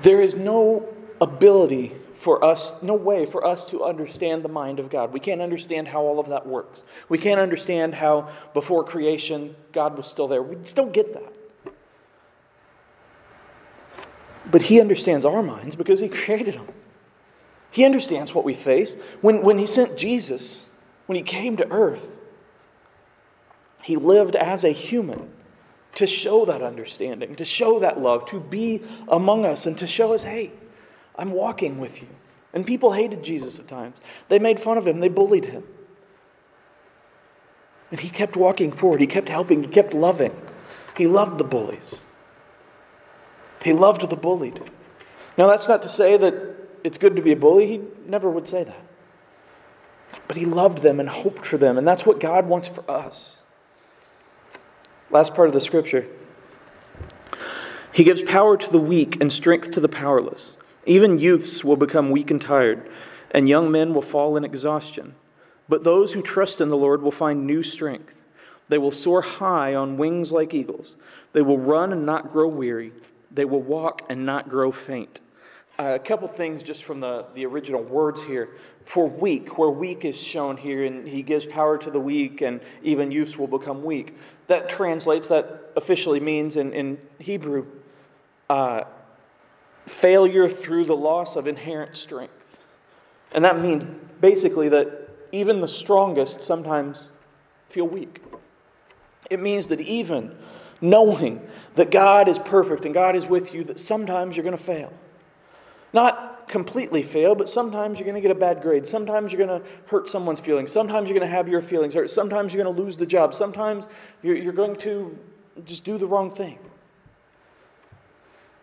There 0.02 0.20
is 0.20 0.36
no 0.36 0.86
ability 1.20 1.94
for 2.14 2.44
us, 2.44 2.82
no 2.82 2.94
way 2.94 3.24
for 3.24 3.46
us 3.46 3.64
to 3.66 3.84
understand 3.84 4.42
the 4.42 4.48
mind 4.48 4.78
of 4.78 4.90
God. 4.90 5.12
We 5.12 5.20
can't 5.20 5.40
understand 5.40 5.88
how 5.88 6.02
all 6.02 6.18
of 6.18 6.28
that 6.28 6.46
works. 6.46 6.82
We 7.08 7.18
can't 7.18 7.40
understand 7.40 7.94
how 7.94 8.28
before 8.52 8.84
creation 8.84 9.54
God 9.72 9.96
was 9.96 10.06
still 10.06 10.28
there. 10.28 10.42
We 10.42 10.56
just 10.56 10.74
don't 10.74 10.92
get 10.92 11.14
that. 11.14 11.32
But 14.50 14.62
He 14.62 14.80
understands 14.80 15.24
our 15.24 15.42
minds 15.42 15.76
because 15.76 16.00
He 16.00 16.08
created 16.08 16.54
them. 16.54 16.68
He 17.70 17.84
understands 17.84 18.34
what 18.34 18.44
we 18.44 18.54
face. 18.54 18.96
When, 19.20 19.42
when 19.42 19.58
He 19.58 19.66
sent 19.66 19.96
Jesus, 19.96 20.64
when 21.06 21.16
He 21.16 21.22
came 21.22 21.56
to 21.56 21.70
earth, 21.70 22.08
He 23.82 23.96
lived 23.96 24.36
as 24.36 24.64
a 24.64 24.70
human 24.70 25.30
to 25.96 26.06
show 26.06 26.44
that 26.44 26.62
understanding, 26.62 27.34
to 27.36 27.44
show 27.44 27.80
that 27.80 28.00
love, 28.00 28.26
to 28.26 28.38
be 28.38 28.82
among 29.08 29.46
us, 29.46 29.64
and 29.66 29.78
to 29.78 29.86
show 29.86 30.12
us, 30.12 30.22
hey, 30.22 30.52
I'm 31.16 31.32
walking 31.32 31.78
with 31.78 32.02
you. 32.02 32.08
And 32.52 32.66
people 32.66 32.92
hated 32.92 33.22
Jesus 33.22 33.58
at 33.58 33.66
times. 33.66 33.96
They 34.28 34.38
made 34.38 34.60
fun 34.60 34.78
of 34.78 34.86
him, 34.86 35.00
they 35.00 35.08
bullied 35.08 35.46
him. 35.46 35.64
And 37.90 38.00
he 38.00 38.10
kept 38.10 38.36
walking 38.36 38.72
forward, 38.72 39.00
he 39.00 39.06
kept 39.06 39.28
helping, 39.28 39.62
he 39.62 39.68
kept 39.68 39.94
loving. 39.94 40.34
He 40.96 41.06
loved 41.06 41.38
the 41.38 41.44
bullies. 41.44 42.04
He 43.66 43.72
loved 43.72 44.08
the 44.08 44.14
bullied. 44.14 44.62
Now, 45.36 45.48
that's 45.48 45.66
not 45.66 45.82
to 45.82 45.88
say 45.88 46.16
that 46.16 46.34
it's 46.84 46.98
good 46.98 47.16
to 47.16 47.20
be 47.20 47.32
a 47.32 47.36
bully. 47.36 47.66
He 47.66 47.80
never 48.06 48.30
would 48.30 48.46
say 48.46 48.62
that. 48.62 48.80
But 50.28 50.36
he 50.36 50.46
loved 50.46 50.84
them 50.84 51.00
and 51.00 51.08
hoped 51.08 51.44
for 51.44 51.58
them, 51.58 51.76
and 51.76 51.84
that's 51.84 52.06
what 52.06 52.20
God 52.20 52.46
wants 52.46 52.68
for 52.68 52.88
us. 52.88 53.38
Last 55.10 55.34
part 55.34 55.48
of 55.48 55.52
the 55.52 55.60
scripture. 55.60 56.06
He 57.90 58.04
gives 58.04 58.22
power 58.22 58.56
to 58.56 58.70
the 58.70 58.78
weak 58.78 59.20
and 59.20 59.32
strength 59.32 59.72
to 59.72 59.80
the 59.80 59.88
powerless. 59.88 60.56
Even 60.84 61.18
youths 61.18 61.64
will 61.64 61.74
become 61.74 62.12
weak 62.12 62.30
and 62.30 62.40
tired, 62.40 62.88
and 63.32 63.48
young 63.48 63.72
men 63.72 63.94
will 63.94 64.00
fall 64.00 64.36
in 64.36 64.44
exhaustion. 64.44 65.16
But 65.68 65.82
those 65.82 66.12
who 66.12 66.22
trust 66.22 66.60
in 66.60 66.68
the 66.68 66.76
Lord 66.76 67.02
will 67.02 67.10
find 67.10 67.44
new 67.44 67.64
strength. 67.64 68.14
They 68.68 68.78
will 68.78 68.92
soar 68.92 69.22
high 69.22 69.74
on 69.74 69.98
wings 69.98 70.30
like 70.30 70.54
eagles. 70.54 70.94
They 71.32 71.42
will 71.42 71.58
run 71.58 71.92
and 71.92 72.06
not 72.06 72.30
grow 72.32 72.46
weary. 72.46 72.92
They 73.36 73.44
will 73.44 73.62
walk 73.62 74.02
and 74.08 74.24
not 74.26 74.48
grow 74.48 74.72
faint. 74.72 75.20
Uh, 75.78 75.92
a 75.94 75.98
couple 75.98 76.26
things 76.26 76.62
just 76.62 76.84
from 76.84 77.00
the, 77.00 77.26
the 77.34 77.44
original 77.44 77.82
words 77.82 78.22
here. 78.22 78.48
For 78.86 79.06
weak, 79.06 79.58
where 79.58 79.68
weak 79.68 80.06
is 80.06 80.18
shown 80.18 80.56
here, 80.56 80.84
and 80.84 81.06
he 81.06 81.22
gives 81.22 81.44
power 81.44 81.76
to 81.76 81.90
the 81.90 82.00
weak, 82.00 82.40
and 82.40 82.62
even 82.82 83.10
youths 83.10 83.36
will 83.36 83.46
become 83.46 83.84
weak. 83.84 84.16
That 84.46 84.70
translates, 84.70 85.28
that 85.28 85.72
officially 85.76 86.18
means 86.18 86.56
in, 86.56 86.72
in 86.72 86.98
Hebrew, 87.18 87.66
uh, 88.48 88.84
failure 89.84 90.48
through 90.48 90.86
the 90.86 90.96
loss 90.96 91.36
of 91.36 91.46
inherent 91.46 91.94
strength. 91.94 92.58
And 93.32 93.44
that 93.44 93.60
means 93.60 93.84
basically 94.22 94.70
that 94.70 95.10
even 95.30 95.60
the 95.60 95.68
strongest 95.68 96.40
sometimes 96.40 97.08
feel 97.68 97.86
weak. 97.86 98.22
It 99.28 99.40
means 99.40 99.66
that 99.66 99.80
even 99.82 100.34
knowing 100.80 101.46
that 101.74 101.90
God 101.90 102.28
is 102.28 102.38
perfect 102.38 102.84
and 102.84 102.94
God 102.94 103.16
is 103.16 103.26
with 103.26 103.54
you, 103.54 103.64
that 103.64 103.80
sometimes 103.80 104.36
you're 104.36 104.44
going 104.44 104.56
to 104.56 104.62
fail. 104.62 104.92
Not 105.92 106.48
completely 106.48 107.02
fail, 107.02 107.34
but 107.34 107.48
sometimes 107.48 107.98
you're 107.98 108.04
going 108.04 108.14
to 108.14 108.20
get 108.20 108.30
a 108.30 108.38
bad 108.38 108.62
grade. 108.62 108.86
Sometimes 108.86 109.32
you're 109.32 109.44
going 109.44 109.60
to 109.60 109.66
hurt 109.86 110.08
someone's 110.08 110.40
feelings. 110.40 110.70
Sometimes 110.70 111.08
you're 111.08 111.18
going 111.18 111.28
to 111.28 111.34
have 111.34 111.48
your 111.48 111.62
feelings 111.62 111.94
hurt. 111.94 112.10
Sometimes 112.10 112.52
you're 112.52 112.62
going 112.62 112.74
to 112.74 112.82
lose 112.82 112.96
the 112.96 113.06
job. 113.06 113.34
Sometimes 113.34 113.88
you're, 114.22 114.36
you're 114.36 114.52
going 114.52 114.76
to 114.76 115.18
just 115.64 115.84
do 115.84 115.98
the 115.98 116.06
wrong 116.06 116.30
thing. 116.30 116.58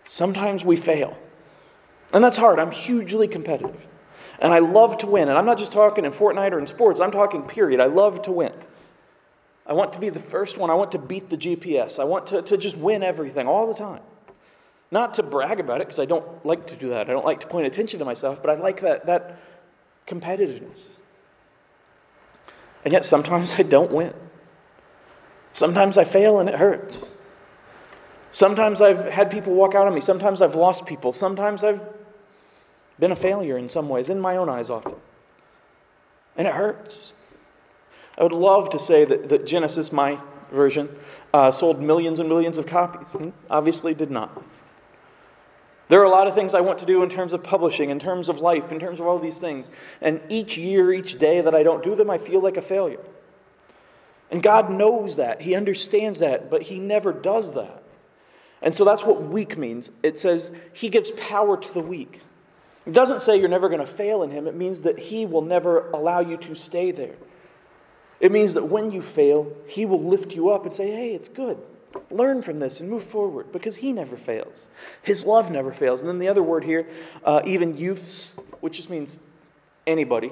Sometimes 0.05 0.63
we 0.63 0.75
fail. 0.75 1.17
And 2.13 2.23
that's 2.23 2.37
hard. 2.37 2.59
I'm 2.59 2.71
hugely 2.71 3.27
competitive. 3.27 3.87
And 4.39 4.53
I 4.53 4.59
love 4.59 4.97
to 4.99 5.07
win. 5.07 5.29
And 5.29 5.37
I'm 5.37 5.45
not 5.45 5.57
just 5.57 5.73
talking 5.73 6.05
in 6.05 6.11
Fortnite 6.11 6.51
or 6.51 6.59
in 6.59 6.67
sports, 6.67 6.99
I'm 6.99 7.11
talking 7.11 7.43
period. 7.43 7.79
I 7.79 7.85
love 7.85 8.21
to 8.23 8.31
win. 8.31 8.53
I 9.65 9.73
want 9.73 9.93
to 9.93 9.99
be 9.99 10.09
the 10.09 10.19
first 10.19 10.57
one. 10.57 10.69
I 10.69 10.73
want 10.73 10.91
to 10.91 10.99
beat 10.99 11.29
the 11.29 11.37
GPS. 11.37 11.99
I 11.99 12.03
want 12.03 12.27
to, 12.27 12.41
to 12.41 12.57
just 12.57 12.77
win 12.77 13.01
everything 13.01 13.47
all 13.47 13.67
the 13.67 13.73
time. 13.73 14.01
Not 14.91 15.15
to 15.15 15.23
brag 15.23 15.59
about 15.59 15.81
it, 15.81 15.87
because 15.87 15.99
I 15.99 16.05
don't 16.05 16.45
like 16.45 16.67
to 16.67 16.75
do 16.75 16.89
that. 16.89 17.09
I 17.09 17.13
don't 17.13 17.25
like 17.25 17.39
to 17.39 17.47
point 17.47 17.65
attention 17.65 17.99
to 17.99 18.05
myself, 18.05 18.41
but 18.41 18.51
I 18.51 18.59
like 18.59 18.81
that, 18.81 19.05
that 19.07 19.39
competitiveness. 20.07 20.97
And 22.83 22.91
yet 22.91 23.05
sometimes 23.05 23.53
I 23.57 23.63
don't 23.63 23.91
win. 23.91 24.13
Sometimes 25.53 25.97
I 25.97 26.03
fail 26.03 26.39
and 26.39 26.49
it 26.49 26.55
hurts. 26.55 27.09
Sometimes 28.31 28.81
I've 28.81 29.05
had 29.05 29.31
people 29.31 29.53
walk 29.53 29.75
out 29.75 29.87
on 29.87 29.93
me. 29.93 30.01
Sometimes 30.01 30.41
I've 30.41 30.55
lost 30.55 30.85
people. 30.85 31.13
Sometimes 31.13 31.63
I've 31.63 31.81
been 32.99 33.11
a 33.11 33.15
failure 33.15 33.57
in 33.57 33.69
some 33.69 33.87
ways, 33.89 34.09
in 34.09 34.19
my 34.19 34.37
own 34.37 34.49
eyes 34.49 34.69
often. 34.69 34.95
And 36.35 36.47
it 36.47 36.53
hurts. 36.53 37.13
I 38.17 38.23
would 38.23 38.31
love 38.31 38.69
to 38.71 38.79
say 38.79 39.05
that, 39.05 39.29
that 39.29 39.45
Genesis, 39.45 39.91
my 39.91 40.19
version, 40.51 40.89
uh, 41.33 41.51
sold 41.51 41.81
millions 41.81 42.19
and 42.19 42.29
millions 42.29 42.57
of 42.57 42.65
copies. 42.65 43.15
Obviously, 43.49 43.93
did 43.93 44.11
not. 44.11 44.43
There 45.89 45.99
are 45.99 46.05
a 46.05 46.09
lot 46.09 46.27
of 46.27 46.35
things 46.35 46.53
I 46.53 46.61
want 46.61 46.79
to 46.79 46.85
do 46.85 47.03
in 47.03 47.09
terms 47.09 47.33
of 47.33 47.43
publishing, 47.43 47.89
in 47.89 47.99
terms 47.99 48.29
of 48.29 48.39
life, 48.39 48.71
in 48.71 48.79
terms 48.79 48.99
of 48.99 49.07
all 49.07 49.19
these 49.19 49.39
things. 49.39 49.69
And 50.01 50.21
each 50.29 50.57
year, 50.57 50.93
each 50.93 51.19
day 51.19 51.41
that 51.41 51.53
I 51.53 51.63
don't 51.63 51.83
do 51.83 51.95
them, 51.95 52.09
I 52.09 52.17
feel 52.17 52.41
like 52.41 52.57
a 52.57 52.61
failure. 52.61 53.01
And 54.31 54.41
God 54.41 54.71
knows 54.71 55.17
that. 55.17 55.41
He 55.41 55.55
understands 55.55 56.19
that, 56.19 56.49
but 56.49 56.63
He 56.63 56.79
never 56.79 57.11
does 57.11 57.53
that. 57.53 57.83
And 58.61 58.73
so 58.73 58.85
that's 58.85 59.03
what 59.03 59.21
weak 59.21 59.57
means. 59.57 59.91
It 60.01 60.17
says 60.17 60.51
He 60.71 60.89
gives 60.89 61.11
power 61.11 61.57
to 61.57 61.73
the 61.73 61.81
weak. 61.81 62.21
It 62.85 62.93
doesn't 62.93 63.21
say 63.21 63.37
you're 63.37 63.49
never 63.49 63.69
going 63.69 63.81
to 63.81 63.85
fail 63.85 64.23
in 64.23 64.31
Him, 64.31 64.47
it 64.47 64.55
means 64.55 64.81
that 64.81 64.97
He 64.97 65.25
will 65.25 65.41
never 65.41 65.89
allow 65.91 66.21
you 66.21 66.37
to 66.37 66.55
stay 66.55 66.91
there. 66.91 67.15
It 68.23 68.31
means 68.31 68.53
that 68.53 68.63
when 68.63 68.89
you 68.89 69.01
fail, 69.01 69.51
He 69.67 69.85
will 69.85 70.01
lift 70.01 70.31
you 70.31 70.49
up 70.49 70.65
and 70.65 70.73
say, 70.73 70.89
hey, 70.89 71.13
it's 71.13 71.27
good. 71.27 71.57
Learn 72.09 72.41
from 72.41 72.57
this 72.57 72.79
and 72.79 72.89
move 72.89 73.03
forward 73.03 73.51
because 73.51 73.75
He 73.75 73.91
never 73.91 74.15
fails. 74.15 74.65
His 75.01 75.25
love 75.25 75.51
never 75.51 75.73
fails. 75.73 75.99
And 75.99 76.09
then 76.09 76.19
the 76.19 76.29
other 76.29 76.41
word 76.41 76.63
here, 76.63 76.87
uh, 77.25 77.41
even 77.45 77.75
youths, 77.75 78.31
which 78.61 78.77
just 78.77 78.89
means 78.89 79.19
anybody, 79.85 80.31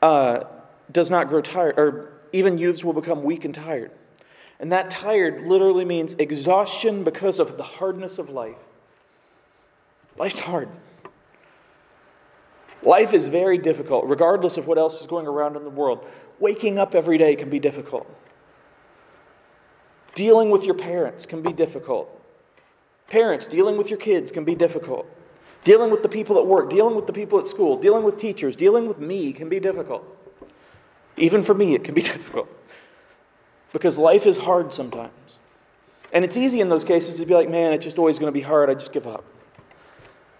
uh, 0.00 0.44
does 0.92 1.10
not 1.10 1.28
grow 1.28 1.42
tired, 1.42 1.76
or 1.76 2.12
even 2.32 2.56
youths 2.56 2.84
will 2.84 2.92
become 2.92 3.24
weak 3.24 3.44
and 3.44 3.52
tired. 3.52 3.90
And 4.60 4.70
that 4.70 4.92
tired 4.92 5.48
literally 5.48 5.84
means 5.84 6.14
exhaustion 6.14 7.02
because 7.02 7.40
of 7.40 7.56
the 7.56 7.64
hardness 7.64 8.18
of 8.18 8.30
life. 8.30 8.54
Life's 10.16 10.38
hard. 10.38 10.68
Life 12.84 13.12
is 13.12 13.26
very 13.26 13.58
difficult, 13.58 14.06
regardless 14.06 14.56
of 14.56 14.68
what 14.68 14.78
else 14.78 15.00
is 15.00 15.08
going 15.08 15.26
around 15.26 15.56
in 15.56 15.64
the 15.64 15.70
world. 15.70 16.06
Waking 16.44 16.78
up 16.78 16.94
every 16.94 17.16
day 17.16 17.36
can 17.36 17.48
be 17.48 17.58
difficult. 17.58 18.06
Dealing 20.14 20.50
with 20.50 20.64
your 20.64 20.74
parents 20.74 21.24
can 21.24 21.40
be 21.40 21.54
difficult. 21.54 22.06
Parents, 23.08 23.46
dealing 23.46 23.78
with 23.78 23.88
your 23.88 23.98
kids 23.98 24.30
can 24.30 24.44
be 24.44 24.54
difficult. 24.54 25.06
Dealing 25.64 25.90
with 25.90 26.02
the 26.02 26.08
people 26.10 26.36
at 26.36 26.46
work, 26.46 26.68
dealing 26.68 26.96
with 26.96 27.06
the 27.06 27.14
people 27.14 27.38
at 27.38 27.48
school, 27.48 27.78
dealing 27.78 28.04
with 28.04 28.18
teachers, 28.18 28.56
dealing 28.56 28.86
with 28.86 28.98
me 28.98 29.32
can 29.32 29.48
be 29.48 29.58
difficult. 29.58 30.04
Even 31.16 31.42
for 31.42 31.54
me, 31.54 31.74
it 31.74 31.82
can 31.82 31.94
be 31.94 32.02
difficult. 32.12 32.48
Because 33.72 33.96
life 33.96 34.26
is 34.26 34.36
hard 34.36 34.74
sometimes. 34.74 35.38
And 36.12 36.26
it's 36.26 36.36
easy 36.36 36.60
in 36.60 36.68
those 36.68 36.84
cases 36.84 37.16
to 37.16 37.24
be 37.24 37.32
like, 37.32 37.48
man, 37.48 37.72
it's 37.72 37.84
just 37.84 37.98
always 37.98 38.18
going 38.18 38.30
to 38.30 38.38
be 38.38 38.44
hard. 38.44 38.68
I 38.68 38.74
just 38.74 38.92
give 38.92 39.06
up. 39.06 39.24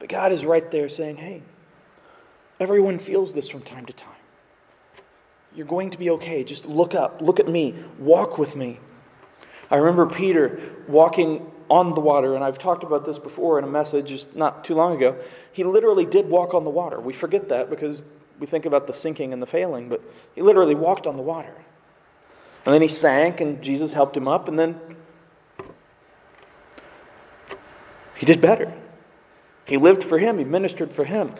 But 0.01 0.11
God 0.11 0.33
is 0.33 0.45
right 0.45 0.71
there 0.71 0.91
saying, 0.91 1.17
hey, 1.17 1.41
everyone 2.61 2.99
feels 2.99 3.33
this 3.33 3.49
from 3.49 3.63
time 3.63 3.87
to 3.87 3.95
time. 3.95 4.14
You're 5.55 5.67
going 5.67 5.91
to 5.91 5.99
be 5.99 6.11
okay. 6.11 6.45
Just 6.45 6.67
look 6.67 6.95
up, 6.95 7.21
look 7.21 7.39
at 7.39 7.49
me, 7.49 7.75
walk 7.99 8.39
with 8.39 8.57
me. 8.57 8.81
I 9.71 9.77
remember 9.77 10.07
Peter 10.07 10.61
walking 10.89 11.51
on 11.71 11.95
the 11.95 12.01
water, 12.01 12.35
and 12.35 12.45
I've 12.45 12.59
talked 12.59 12.85
about 12.85 13.07
this 13.07 13.19
before 13.19 13.59
in 13.59 13.65
a 13.65 13.69
message 13.69 14.09
just 14.09 14.37
not 14.37 14.65
too 14.65 14.75
long 14.75 14.97
ago. 14.97 15.17
He 15.53 15.65
literally 15.65 16.05
did 16.05 16.29
walk 16.29 16.55
on 16.55 16.65
the 16.65 16.71
water. 16.71 17.01
We 17.01 17.13
forget 17.13 17.49
that 17.49 17.71
because 17.71 18.03
we 18.39 18.47
think 18.47 18.67
about 18.67 18.87
the 18.87 18.95
sinking 18.95 19.33
and 19.33 19.41
the 19.41 19.47
failing, 19.47 19.89
but 19.89 20.03
he 20.35 20.43
literally 20.43 20.75
walked 20.75 21.07
on 21.07 21.17
the 21.17 21.23
water. 21.23 21.55
And 22.67 22.75
then 22.75 22.83
he 22.83 22.89
sank, 22.89 23.41
and 23.41 23.63
Jesus 23.63 23.93
helped 23.93 24.17
him 24.17 24.27
up, 24.27 24.49
and 24.49 24.59
then 24.59 24.79
he 28.17 28.27
did 28.27 28.41
better. 28.41 28.73
He 29.67 29.77
lived 29.77 30.05
for 30.05 30.19
him, 30.19 30.39
he 30.39 30.45
ministered 30.45 30.93
for 30.93 31.05
him. 31.05 31.35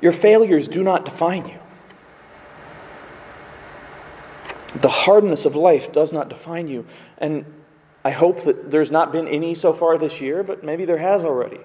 Your 0.00 0.12
failures 0.12 0.66
do 0.68 0.82
not 0.82 1.04
define 1.04 1.46
you. 1.46 1.58
The 4.80 4.88
hardness 4.88 5.46
of 5.46 5.56
life 5.56 5.92
does 5.92 6.12
not 6.12 6.28
define 6.28 6.68
you. 6.68 6.86
And 7.18 7.44
I 8.04 8.10
hope 8.10 8.44
that 8.44 8.70
there's 8.70 8.90
not 8.90 9.12
been 9.12 9.28
any 9.28 9.54
so 9.54 9.72
far 9.72 9.96
this 9.98 10.20
year, 10.20 10.42
but 10.42 10.64
maybe 10.64 10.84
there 10.84 10.98
has 10.98 11.24
already. 11.24 11.60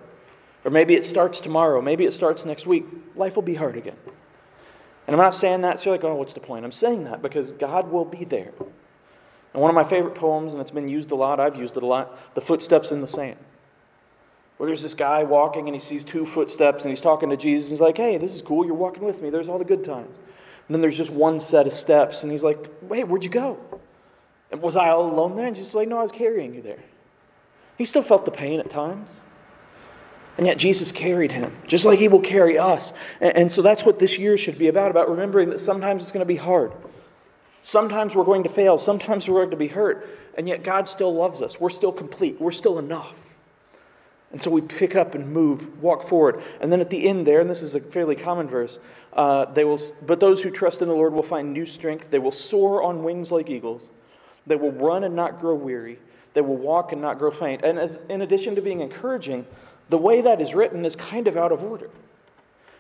Or 0.64 0.72
maybe 0.72 0.96
it 0.96 1.06
starts 1.06 1.40
tomorrow. 1.40 1.82
Maybe 1.82 2.06
it 2.06 2.14
starts 2.14 2.46
next 2.46 2.66
week. 2.66 2.86
Life 3.16 3.36
will 3.36 3.44
be 3.44 3.56
hard 3.56 3.78
again. 3.78 3.98
And 5.08 5.16
I'm 5.16 5.22
not 5.22 5.34
saying 5.34 5.62
that 5.62 5.80
so 5.80 5.90
you're 5.90 5.98
like, 5.98 6.04
oh, 6.04 6.16
what's 6.16 6.34
the 6.34 6.40
point? 6.40 6.64
I'm 6.64 6.72
saying 6.72 7.06
that 7.06 7.22
because 7.22 7.52
God 7.54 7.92
will 7.92 8.06
be 8.06 8.26
there. 8.26 8.54
And 9.54 9.62
one 9.62 9.70
of 9.70 9.76
my 9.76 9.84
favorite 9.84 10.14
poems, 10.14 10.54
and 10.54 10.62
it's 10.62 10.72
been 10.72 10.88
used 10.88 11.10
a 11.12 11.16
lot, 11.16 11.40
I've 11.40 11.56
used 11.56 11.76
it 11.78 11.84
a 11.84 11.86
lot, 11.86 12.36
The 12.36 12.42
Footsteps 12.42 12.92
in 12.92 13.02
the 13.02 13.08
Sand. 13.08 13.38
Where 14.58 14.68
there's 14.68 14.84
this 14.84 14.94
guy 14.94 15.24
walking 15.24 15.68
and 15.68 15.76
he 15.76 15.80
sees 15.80 16.04
two 16.04 16.26
footsteps 16.26 16.84
and 16.84 16.92
he's 16.92 17.02
talking 17.02 17.30
to 17.30 17.38
Jesus. 17.38 17.70
And 17.70 17.78
he's 17.78 17.82
like, 17.82 17.98
hey, 17.98 18.18
this 18.18 18.36
is 18.36 18.42
cool. 18.42 18.66
You're 18.66 18.76
walking 18.76 19.04
with 19.04 19.22
me. 19.22 19.30
There's 19.30 19.50
all 19.50 19.58
the 19.58 19.66
good 19.66 19.84
times. 19.84 20.16
And 20.70 20.76
then 20.76 20.82
there's 20.82 20.98
just 20.98 21.10
one 21.10 21.40
set 21.40 21.66
of 21.66 21.74
steps, 21.74 22.22
and 22.22 22.32
he's 22.32 22.44
like, 22.44 22.64
Wait, 22.84 23.08
where'd 23.08 23.24
you 23.24 23.32
go? 23.32 23.58
And 24.52 24.62
was 24.62 24.76
I 24.76 24.90
all 24.90 25.12
alone 25.12 25.36
there? 25.36 25.48
And 25.48 25.56
Jesus 25.56 25.74
like, 25.74 25.88
No, 25.88 25.98
I 25.98 26.04
was 26.04 26.12
carrying 26.12 26.54
you 26.54 26.62
there. 26.62 26.84
He 27.80 27.86
still 27.86 28.04
felt 28.04 28.24
the 28.24 28.32
pain 28.32 28.60
at 28.60 28.70
times. 28.70 29.10
And 30.38 30.46
yet 30.46 30.58
Jesus 30.58 30.92
carried 30.92 31.32
him, 31.32 31.52
just 31.66 31.86
like 31.86 31.98
he 31.98 32.08
will 32.08 32.22
carry 32.22 32.60
us. 32.60 32.94
And, 33.20 33.36
and 33.36 33.52
so 33.52 33.64
that's 33.64 33.84
what 33.84 33.98
this 33.98 34.20
year 34.20 34.38
should 34.38 34.60
be 34.60 34.68
about, 34.68 34.92
about 34.92 35.10
remembering 35.10 35.50
that 35.50 35.60
sometimes 35.60 36.04
it's 36.04 36.12
going 36.12 36.22
to 36.22 36.28
be 36.28 36.36
hard. 36.36 36.72
Sometimes 37.64 38.14
we're 38.14 38.24
going 38.24 38.44
to 38.44 38.50
fail. 38.50 38.78
Sometimes 38.78 39.28
we're 39.28 39.40
going 39.40 39.50
to 39.50 39.58
be 39.58 39.68
hurt. 39.68 40.08
And 40.38 40.48
yet 40.48 40.64
God 40.64 40.88
still 40.88 41.14
loves 41.14 41.42
us. 41.42 41.60
We're 41.60 41.72
still 41.72 41.92
complete. 41.92 42.40
We're 42.40 42.52
still 42.52 42.78
enough. 42.78 43.16
And 44.32 44.42
so 44.42 44.52
we 44.52 44.62
pick 44.62 44.96
up 44.96 45.16
and 45.16 45.32
move, 45.32 45.82
walk 45.82 46.08
forward. 46.08 46.44
And 46.62 46.72
then 46.72 46.82
at 46.82 46.90
the 46.90 47.08
end 47.08 47.26
there, 47.26 47.42
and 47.42 47.50
this 47.50 47.64
is 47.64 47.74
a 47.74 47.80
fairly 47.80 48.16
common 48.16 48.48
verse, 48.48 48.78
uh, 49.14 49.46
they 49.46 49.64
will, 49.64 49.80
but 50.06 50.20
those 50.20 50.40
who 50.40 50.52
trust 50.52 50.82
in 50.82 50.88
the 50.88 50.94
Lord 50.94 51.14
will 51.14 51.24
find 51.24 51.52
new 51.52 51.66
strength. 51.66 52.12
They 52.12 52.20
will 52.20 52.32
soar 52.32 52.84
on 52.84 53.04
wings 53.04 53.32
like 53.32 53.50
eagles. 53.50 53.90
They 54.46 54.56
will 54.56 54.72
run 54.72 55.04
and 55.04 55.16
not 55.16 55.40
grow 55.40 55.56
weary. 55.56 56.00
They 56.34 56.42
will 56.42 56.58
walk 56.58 56.92
and 56.92 57.02
not 57.02 57.18
grow 57.18 57.32
faint. 57.32 57.64
And 57.64 57.80
as, 57.80 57.98
in 58.08 58.22
addition 58.22 58.54
to 58.56 58.62
being 58.62 58.82
encouraging, 58.82 59.48
the 59.90 59.98
way 59.98 60.22
that 60.22 60.40
is 60.40 60.54
written 60.54 60.86
is 60.86 60.96
kind 60.96 61.28
of 61.28 61.36
out 61.36 61.52
of 61.52 61.64
order. 61.64 61.90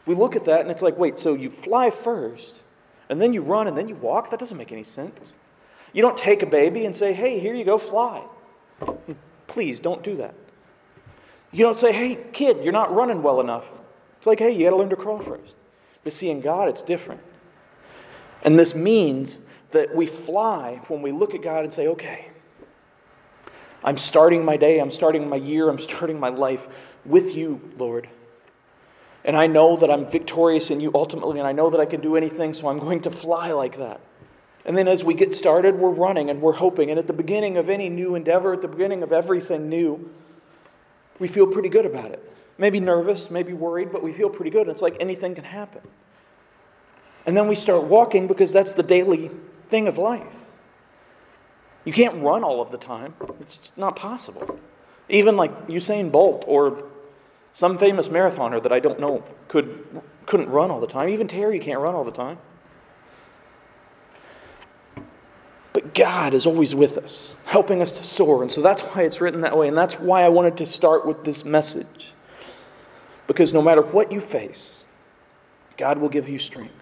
We 0.06 0.14
look 0.16 0.36
at 0.36 0.46
that 0.46 0.62
and 0.62 0.70
it's 0.70 0.84
like, 0.84 0.98
wait, 0.98 1.18
so 1.18 1.34
you 1.34 1.50
fly 1.50 1.90
first, 1.90 2.62
and 3.10 3.20
then 3.20 3.34
you 3.34 3.42
run, 3.42 3.68
and 3.68 3.76
then 3.76 3.90
you 3.90 3.96
walk? 3.96 4.30
That 4.30 4.40
doesn't 4.40 4.58
make 4.58 4.72
any 4.72 4.84
sense. 4.84 5.34
You 5.94 6.04
don't 6.04 6.18
take 6.18 6.44
a 6.44 6.46
baby 6.46 6.86
and 6.86 6.96
say, 6.96 7.12
hey, 7.12 7.40
here 7.40 7.56
you 7.56 7.66
go, 7.66 7.80
fly. 7.80 8.24
Please 9.48 9.80
don't 9.80 10.04
do 10.04 10.16
that. 10.18 10.36
You 11.52 11.66
don't 11.66 11.80
say, 11.80 11.92
hey, 11.92 12.18
kid, 12.32 12.64
you're 12.64 12.74
not 12.74 12.94
running 12.94 13.24
well 13.24 13.40
enough. 13.40 13.80
It's 14.18 14.28
like, 14.28 14.40
hey, 14.40 14.52
you 14.52 14.66
got 14.66 14.72
to 14.72 14.76
learn 14.76 14.90
to 14.90 14.96
crawl 14.96 15.20
first. 15.20 15.56
But 16.04 16.14
see, 16.14 16.30
in 16.30 16.42
God, 16.42 16.70
it's 16.70 16.84
different. 16.84 17.22
And 18.44 18.58
this 18.58 18.76
means 18.76 19.40
that 19.72 19.96
we 19.96 20.06
fly 20.06 20.82
when 20.88 21.02
we 21.02 21.12
look 21.12 21.34
at 21.34 21.42
God 21.42 21.64
and 21.64 21.74
say, 21.74 21.88
okay, 21.88 22.28
I'm 23.84 23.98
starting 23.98 24.44
my 24.44 24.58
day, 24.58 24.80
I'm 24.80 24.92
starting 24.92 25.28
my 25.30 25.38
year, 25.38 25.70
I'm 25.70 25.80
starting 25.80 26.20
my 26.20 26.30
life 26.30 26.68
with 27.06 27.36
you, 27.36 27.62
Lord. 27.78 28.10
And 29.24 29.36
I 29.36 29.48
know 29.48 29.78
that 29.78 29.92
I'm 29.92 30.06
victorious 30.06 30.70
in 30.70 30.80
you 30.80 30.92
ultimately, 30.94 31.40
and 31.40 31.48
I 31.48 31.52
know 31.52 31.70
that 31.70 31.80
I 31.80 31.86
can 31.86 32.02
do 32.02 32.16
anything, 32.16 32.54
so 32.54 32.68
I'm 32.68 32.80
going 32.80 33.02
to 33.02 33.12
fly 33.12 33.52
like 33.52 33.78
that. 33.78 34.00
And 34.66 34.78
then 34.78 34.88
as 34.88 35.04
we 35.04 35.14
get 35.14 35.36
started, 35.36 35.76
we're 35.76 35.90
running 35.90 36.30
and 36.30 36.42
we're 36.42 36.54
hoping. 36.54 36.90
And 36.90 37.00
at 37.00 37.08
the 37.08 37.14
beginning 37.14 37.58
of 37.58 37.70
any 37.70 37.90
new 37.90 38.16
endeavor, 38.16 38.54
at 38.54 38.62
the 38.62 38.68
beginning 38.68 39.04
of 39.04 39.12
everything 39.12 39.70
new, 39.70 40.12
we 41.20 41.28
feel 41.28 41.46
pretty 41.46 41.70
good 41.70 41.86
about 41.86 42.12
it. 42.12 42.32
Maybe 42.58 42.80
nervous, 42.80 43.30
maybe 43.30 43.54
worried, 43.54 43.92
but 43.92 44.04
we 44.04 44.12
feel 44.12 44.30
pretty 44.30 44.52
good. 44.52 44.68
It's 44.68 44.82
like 44.82 44.98
anything 45.00 45.36
can 45.36 45.44
happen. 45.44 45.82
And 47.26 47.38
then 47.38 47.48
we 47.48 47.56
start 47.56 47.84
walking 47.84 48.28
because 48.28 48.52
that's 48.52 48.74
the 48.74 48.84
daily 48.84 49.30
thing 49.70 49.88
of 49.88 49.98
life. 49.98 50.36
You 51.86 51.94
can't 51.94 52.22
run 52.24 52.44
all 52.44 52.62
of 52.62 52.72
the 52.72 52.78
time, 52.78 53.14
it's 53.40 53.72
not 53.78 53.96
possible. 53.96 54.60
Even 55.08 55.38
like 55.38 55.68
Usain 55.68 56.12
Bolt 56.12 56.44
or 56.48 56.84
some 57.54 57.78
famous 57.78 58.10
marathoner 58.10 58.62
that 58.62 58.72
I 58.72 58.80
don't 58.80 59.00
know 59.00 59.24
could, 59.48 60.02
couldn't 60.26 60.50
run 60.50 60.70
all 60.70 60.80
the 60.80 60.88
time. 60.88 61.10
Even 61.10 61.28
Terry 61.28 61.60
can't 61.60 61.80
run 61.80 61.96
all 61.96 62.04
the 62.04 62.12
time. 62.12 62.38
But 65.74 65.94
God 65.94 66.34
is 66.34 66.46
always 66.46 66.74
with 66.74 66.98
us, 66.98 67.36
helping 67.46 67.82
us 67.82 67.92
to 67.94 68.04
soar. 68.04 68.42
And 68.42 68.52
so 68.52 68.62
that's 68.62 68.82
why 68.82 69.04
it's 69.04 69.22
written 69.22 69.42
that 69.42 69.58
way. 69.58 69.68
And 69.68 69.78
that's 69.78 69.96
why 69.96 70.24
I 70.24 70.30
wanted 70.30 70.58
to 70.58 70.66
start 70.66 71.06
with 71.06 71.24
this 71.24 71.46
message. 71.46 72.14
Because 73.28 73.54
no 73.54 73.62
matter 73.62 73.82
what 73.82 74.12
you 74.12 74.20
face, 74.20 74.84
God 75.78 76.00
will 76.00 76.10
give 76.10 76.28
you 76.28 76.40
strength. 76.40 76.74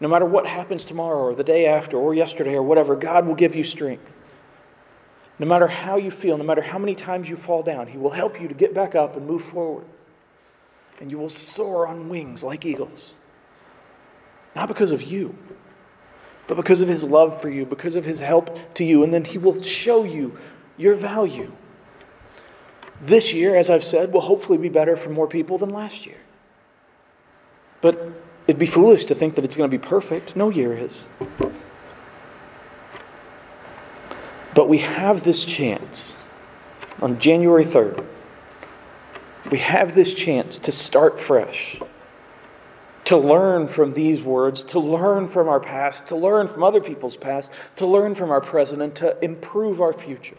No 0.00 0.08
matter 0.08 0.24
what 0.24 0.46
happens 0.46 0.84
tomorrow 0.84 1.18
or 1.18 1.34
the 1.34 1.44
day 1.44 1.66
after 1.66 1.96
or 1.96 2.14
yesterday 2.14 2.54
or 2.54 2.62
whatever, 2.62 2.96
God 2.96 3.26
will 3.26 3.34
give 3.34 3.54
you 3.54 3.64
strength. 3.64 4.10
No 5.38 5.46
matter 5.46 5.68
how 5.68 5.96
you 5.96 6.10
feel, 6.10 6.36
no 6.38 6.44
matter 6.44 6.62
how 6.62 6.78
many 6.78 6.94
times 6.94 7.28
you 7.28 7.36
fall 7.36 7.62
down, 7.62 7.86
He 7.86 7.98
will 7.98 8.10
help 8.10 8.40
you 8.40 8.48
to 8.48 8.54
get 8.54 8.74
back 8.74 8.94
up 8.94 9.16
and 9.16 9.26
move 9.26 9.44
forward. 9.44 9.84
And 11.00 11.10
you 11.10 11.18
will 11.18 11.28
soar 11.28 11.86
on 11.86 12.08
wings 12.08 12.42
like 12.42 12.64
eagles. 12.64 13.14
Not 14.56 14.66
because 14.66 14.90
of 14.90 15.02
you, 15.02 15.36
but 16.48 16.56
because 16.56 16.80
of 16.80 16.88
His 16.88 17.04
love 17.04 17.40
for 17.40 17.48
you, 17.48 17.64
because 17.64 17.94
of 17.94 18.04
His 18.04 18.18
help 18.18 18.74
to 18.74 18.84
you. 18.84 19.04
And 19.04 19.14
then 19.14 19.24
He 19.24 19.38
will 19.38 19.62
show 19.62 20.02
you 20.02 20.36
your 20.76 20.96
value. 20.96 21.52
This 23.00 23.32
year, 23.32 23.54
as 23.54 23.70
I've 23.70 23.84
said, 23.84 24.12
will 24.12 24.22
hopefully 24.22 24.58
be 24.58 24.68
better 24.68 24.96
for 24.96 25.10
more 25.10 25.28
people 25.28 25.58
than 25.58 25.70
last 25.70 26.04
year. 26.04 26.18
But 27.80 28.10
It'd 28.48 28.58
be 28.58 28.66
foolish 28.66 29.04
to 29.04 29.14
think 29.14 29.34
that 29.34 29.44
it's 29.44 29.56
going 29.56 29.70
to 29.70 29.78
be 29.78 29.86
perfect. 29.86 30.34
No 30.34 30.48
year 30.48 30.74
is. 30.74 31.06
But 34.54 34.70
we 34.70 34.78
have 34.78 35.22
this 35.22 35.44
chance 35.44 36.16
on 37.02 37.18
January 37.18 37.66
3rd. 37.66 38.06
We 39.50 39.58
have 39.58 39.94
this 39.94 40.14
chance 40.14 40.56
to 40.60 40.72
start 40.72 41.20
fresh, 41.20 41.78
to 43.08 43.16
learn 43.16 43.66
from 43.66 43.94
these 43.94 44.20
words, 44.20 44.62
to 44.62 44.78
learn 44.78 45.26
from 45.26 45.48
our 45.48 45.60
past, 45.60 46.08
to 46.08 46.14
learn 46.14 46.46
from 46.46 46.62
other 46.62 46.82
people's 46.82 47.16
past, 47.16 47.50
to 47.74 47.86
learn 47.86 48.14
from 48.14 48.30
our 48.30 48.42
present, 48.42 48.82
and 48.82 48.94
to 48.94 49.16
improve 49.24 49.80
our 49.80 49.94
future. 49.94 50.36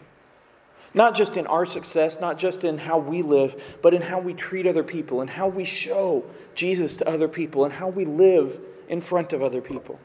Not 0.94 1.16
just 1.16 1.36
in 1.36 1.48
our 1.48 1.66
success, 1.66 2.20
not 2.20 2.38
just 2.38 2.62
in 2.62 2.78
how 2.78 2.98
we 2.98 3.22
live, 3.22 3.60
but 3.82 3.92
in 3.92 4.02
how 4.02 4.20
we 4.20 4.34
treat 4.34 4.68
other 4.68 4.84
people 4.84 5.20
and 5.20 5.28
how 5.28 5.48
we 5.48 5.64
show 5.64 6.24
Jesus 6.54 6.96
to 6.98 7.08
other 7.08 7.26
people 7.26 7.64
and 7.64 7.74
how 7.74 7.88
we 7.88 8.04
live 8.04 8.60
in 8.88 9.00
front 9.00 9.32
of 9.32 9.42
other 9.42 9.60
people. 9.60 9.98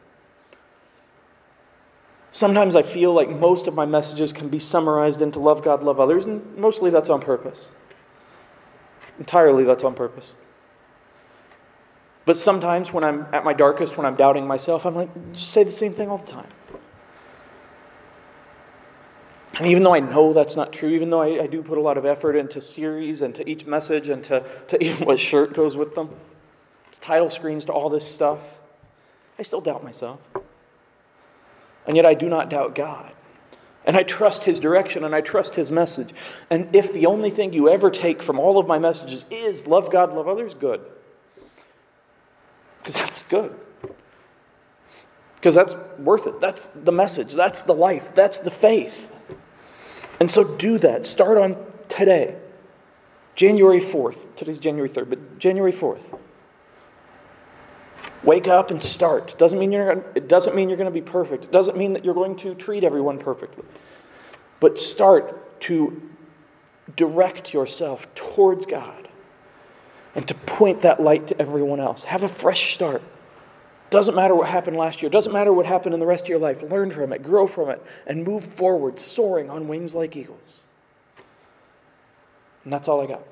Sometimes 2.31 2.75
I 2.75 2.81
feel 2.81 3.13
like 3.13 3.29
most 3.29 3.67
of 3.67 3.75
my 3.75 3.85
messages 3.85 4.33
can 4.33 4.49
be 4.49 4.57
summarized 4.57 5.21
into 5.21 5.37
love 5.37 5.63
God, 5.63 5.83
love 5.83 5.99
others, 5.99 6.25
and 6.25 6.57
mostly 6.57 6.89
that's 6.89 7.11
on 7.11 7.21
purpose. 7.21 7.71
Entirely 9.19 9.65
that's 9.65 9.83
on 9.83 9.93
purpose. 9.93 10.33
But 12.25 12.37
sometimes 12.37 12.91
when 12.91 13.03
I'm 13.03 13.27
at 13.31 13.43
my 13.43 13.53
darkest, 13.53 13.97
when 13.97 14.05
I'm 14.05 14.15
doubting 14.15 14.47
myself, 14.47 14.85
I'm 14.85 14.95
like, 14.95 15.09
just 15.33 15.51
say 15.51 15.63
the 15.63 15.71
same 15.71 15.93
thing 15.93 16.09
all 16.09 16.17
the 16.17 16.31
time. 16.31 16.47
And 19.57 19.67
even 19.67 19.83
though 19.83 19.93
I 19.93 19.99
know 19.99 20.33
that's 20.33 20.55
not 20.55 20.73
true, 20.73 20.89
even 20.89 21.09
though 21.09 21.21
I, 21.21 21.43
I 21.43 21.47
do 21.47 21.61
put 21.61 21.77
a 21.77 21.81
lot 21.81 21.97
of 21.97 22.05
effort 22.05 22.35
into 22.35 22.61
series 22.61 23.21
and 23.21 23.33
to 23.35 23.49
each 23.49 23.65
message 23.65 24.09
and 24.09 24.23
to, 24.25 24.43
to 24.67 24.83
even 24.83 25.05
what 25.05 25.19
shirt 25.19 25.53
goes 25.53 25.77
with 25.77 25.95
them, 25.95 26.09
to 26.91 26.99
title 26.99 27.29
screens, 27.29 27.65
to 27.65 27.71
all 27.71 27.89
this 27.89 28.09
stuff, 28.09 28.39
I 29.37 29.43
still 29.43 29.61
doubt 29.61 29.83
myself. 29.83 30.19
And 31.87 31.95
yet 31.95 32.05
I 32.05 32.15
do 32.15 32.27
not 32.27 32.49
doubt 32.49 32.73
God. 32.73 33.13
And 33.85 33.95
I 33.95 34.01
trust 34.01 34.43
His 34.43 34.59
direction 34.59 35.03
and 35.03 35.13
I 35.13 35.21
trust 35.21 35.53
His 35.53 35.71
message. 35.71 36.11
And 36.49 36.75
if 36.75 36.91
the 36.91 37.05
only 37.05 37.29
thing 37.29 37.53
you 37.53 37.69
ever 37.69 37.91
take 37.91 38.23
from 38.23 38.39
all 38.39 38.57
of 38.57 38.65
my 38.65 38.79
messages 38.79 39.25
is 39.29 39.67
love 39.67 39.91
God, 39.91 40.11
love 40.13 40.27
others, 40.27 40.55
good. 40.55 40.81
Because 42.85 43.01
that's 43.01 43.23
good. 43.23 43.55
Because 45.37 45.55
that's 45.55 45.75
worth 45.97 46.27
it. 46.27 46.39
That's 46.39 46.67
the 46.67 46.91
message. 46.91 47.33
That's 47.33 47.63
the 47.63 47.73
life. 47.73 48.13
That's 48.13 48.37
the 48.37 48.51
faith. 48.51 49.09
And 50.19 50.29
so 50.29 50.43
do 50.43 50.77
that. 50.77 51.07
Start 51.07 51.39
on 51.39 51.57
today, 51.89 52.35
January 53.33 53.81
4th. 53.81 54.35
Today's 54.35 54.59
January 54.59 54.87
3rd, 54.87 55.09
but 55.09 55.39
January 55.39 55.73
4th. 55.73 56.03
Wake 58.23 58.47
up 58.47 58.69
and 58.69 58.81
start. 58.81 59.35
Doesn't 59.39 59.57
mean 59.57 59.71
you're, 59.71 60.05
it 60.13 60.27
doesn't 60.27 60.55
mean 60.55 60.69
you're 60.69 60.77
going 60.77 60.85
to 60.85 60.91
be 60.91 61.01
perfect. 61.01 61.45
It 61.45 61.51
doesn't 61.51 61.77
mean 61.77 61.93
that 61.93 62.05
you're 62.05 62.13
going 62.13 62.35
to 62.37 62.53
treat 62.53 62.83
everyone 62.83 63.17
perfectly. 63.17 63.65
But 64.59 64.77
start 64.77 65.59
to 65.61 66.03
direct 66.95 67.51
yourself 67.51 68.13
towards 68.13 68.67
God 68.67 69.05
and 70.15 70.27
to 70.27 70.33
point 70.33 70.81
that 70.81 71.01
light 71.01 71.27
to 71.27 71.41
everyone 71.41 71.79
else. 71.79 72.03
Have 72.05 72.23
a 72.23 72.29
fresh 72.29 72.73
start. 72.73 73.01
Doesn't 73.89 74.15
matter 74.15 74.33
what 74.33 74.47
happened 74.47 74.77
last 74.77 75.01
year. 75.01 75.09
Doesn't 75.09 75.31
matter 75.31 75.53
what 75.53 75.65
happened 75.65 75.93
in 75.93 75.99
the 75.99 76.05
rest 76.05 76.25
of 76.25 76.29
your 76.29 76.39
life. 76.39 76.63
Learn 76.63 76.89
from 76.89 77.13
it, 77.13 77.21
grow 77.21 77.45
from 77.45 77.69
it, 77.69 77.83
and 78.07 78.23
move 78.23 78.43
forward, 78.43 78.99
soaring 78.99 79.49
on 79.49 79.67
wings 79.67 79.93
like 79.93 80.15
eagles. 80.15 80.63
And 82.63 82.73
that's 82.73 82.87
all 82.87 83.01
I 83.01 83.05
got. 83.05 83.23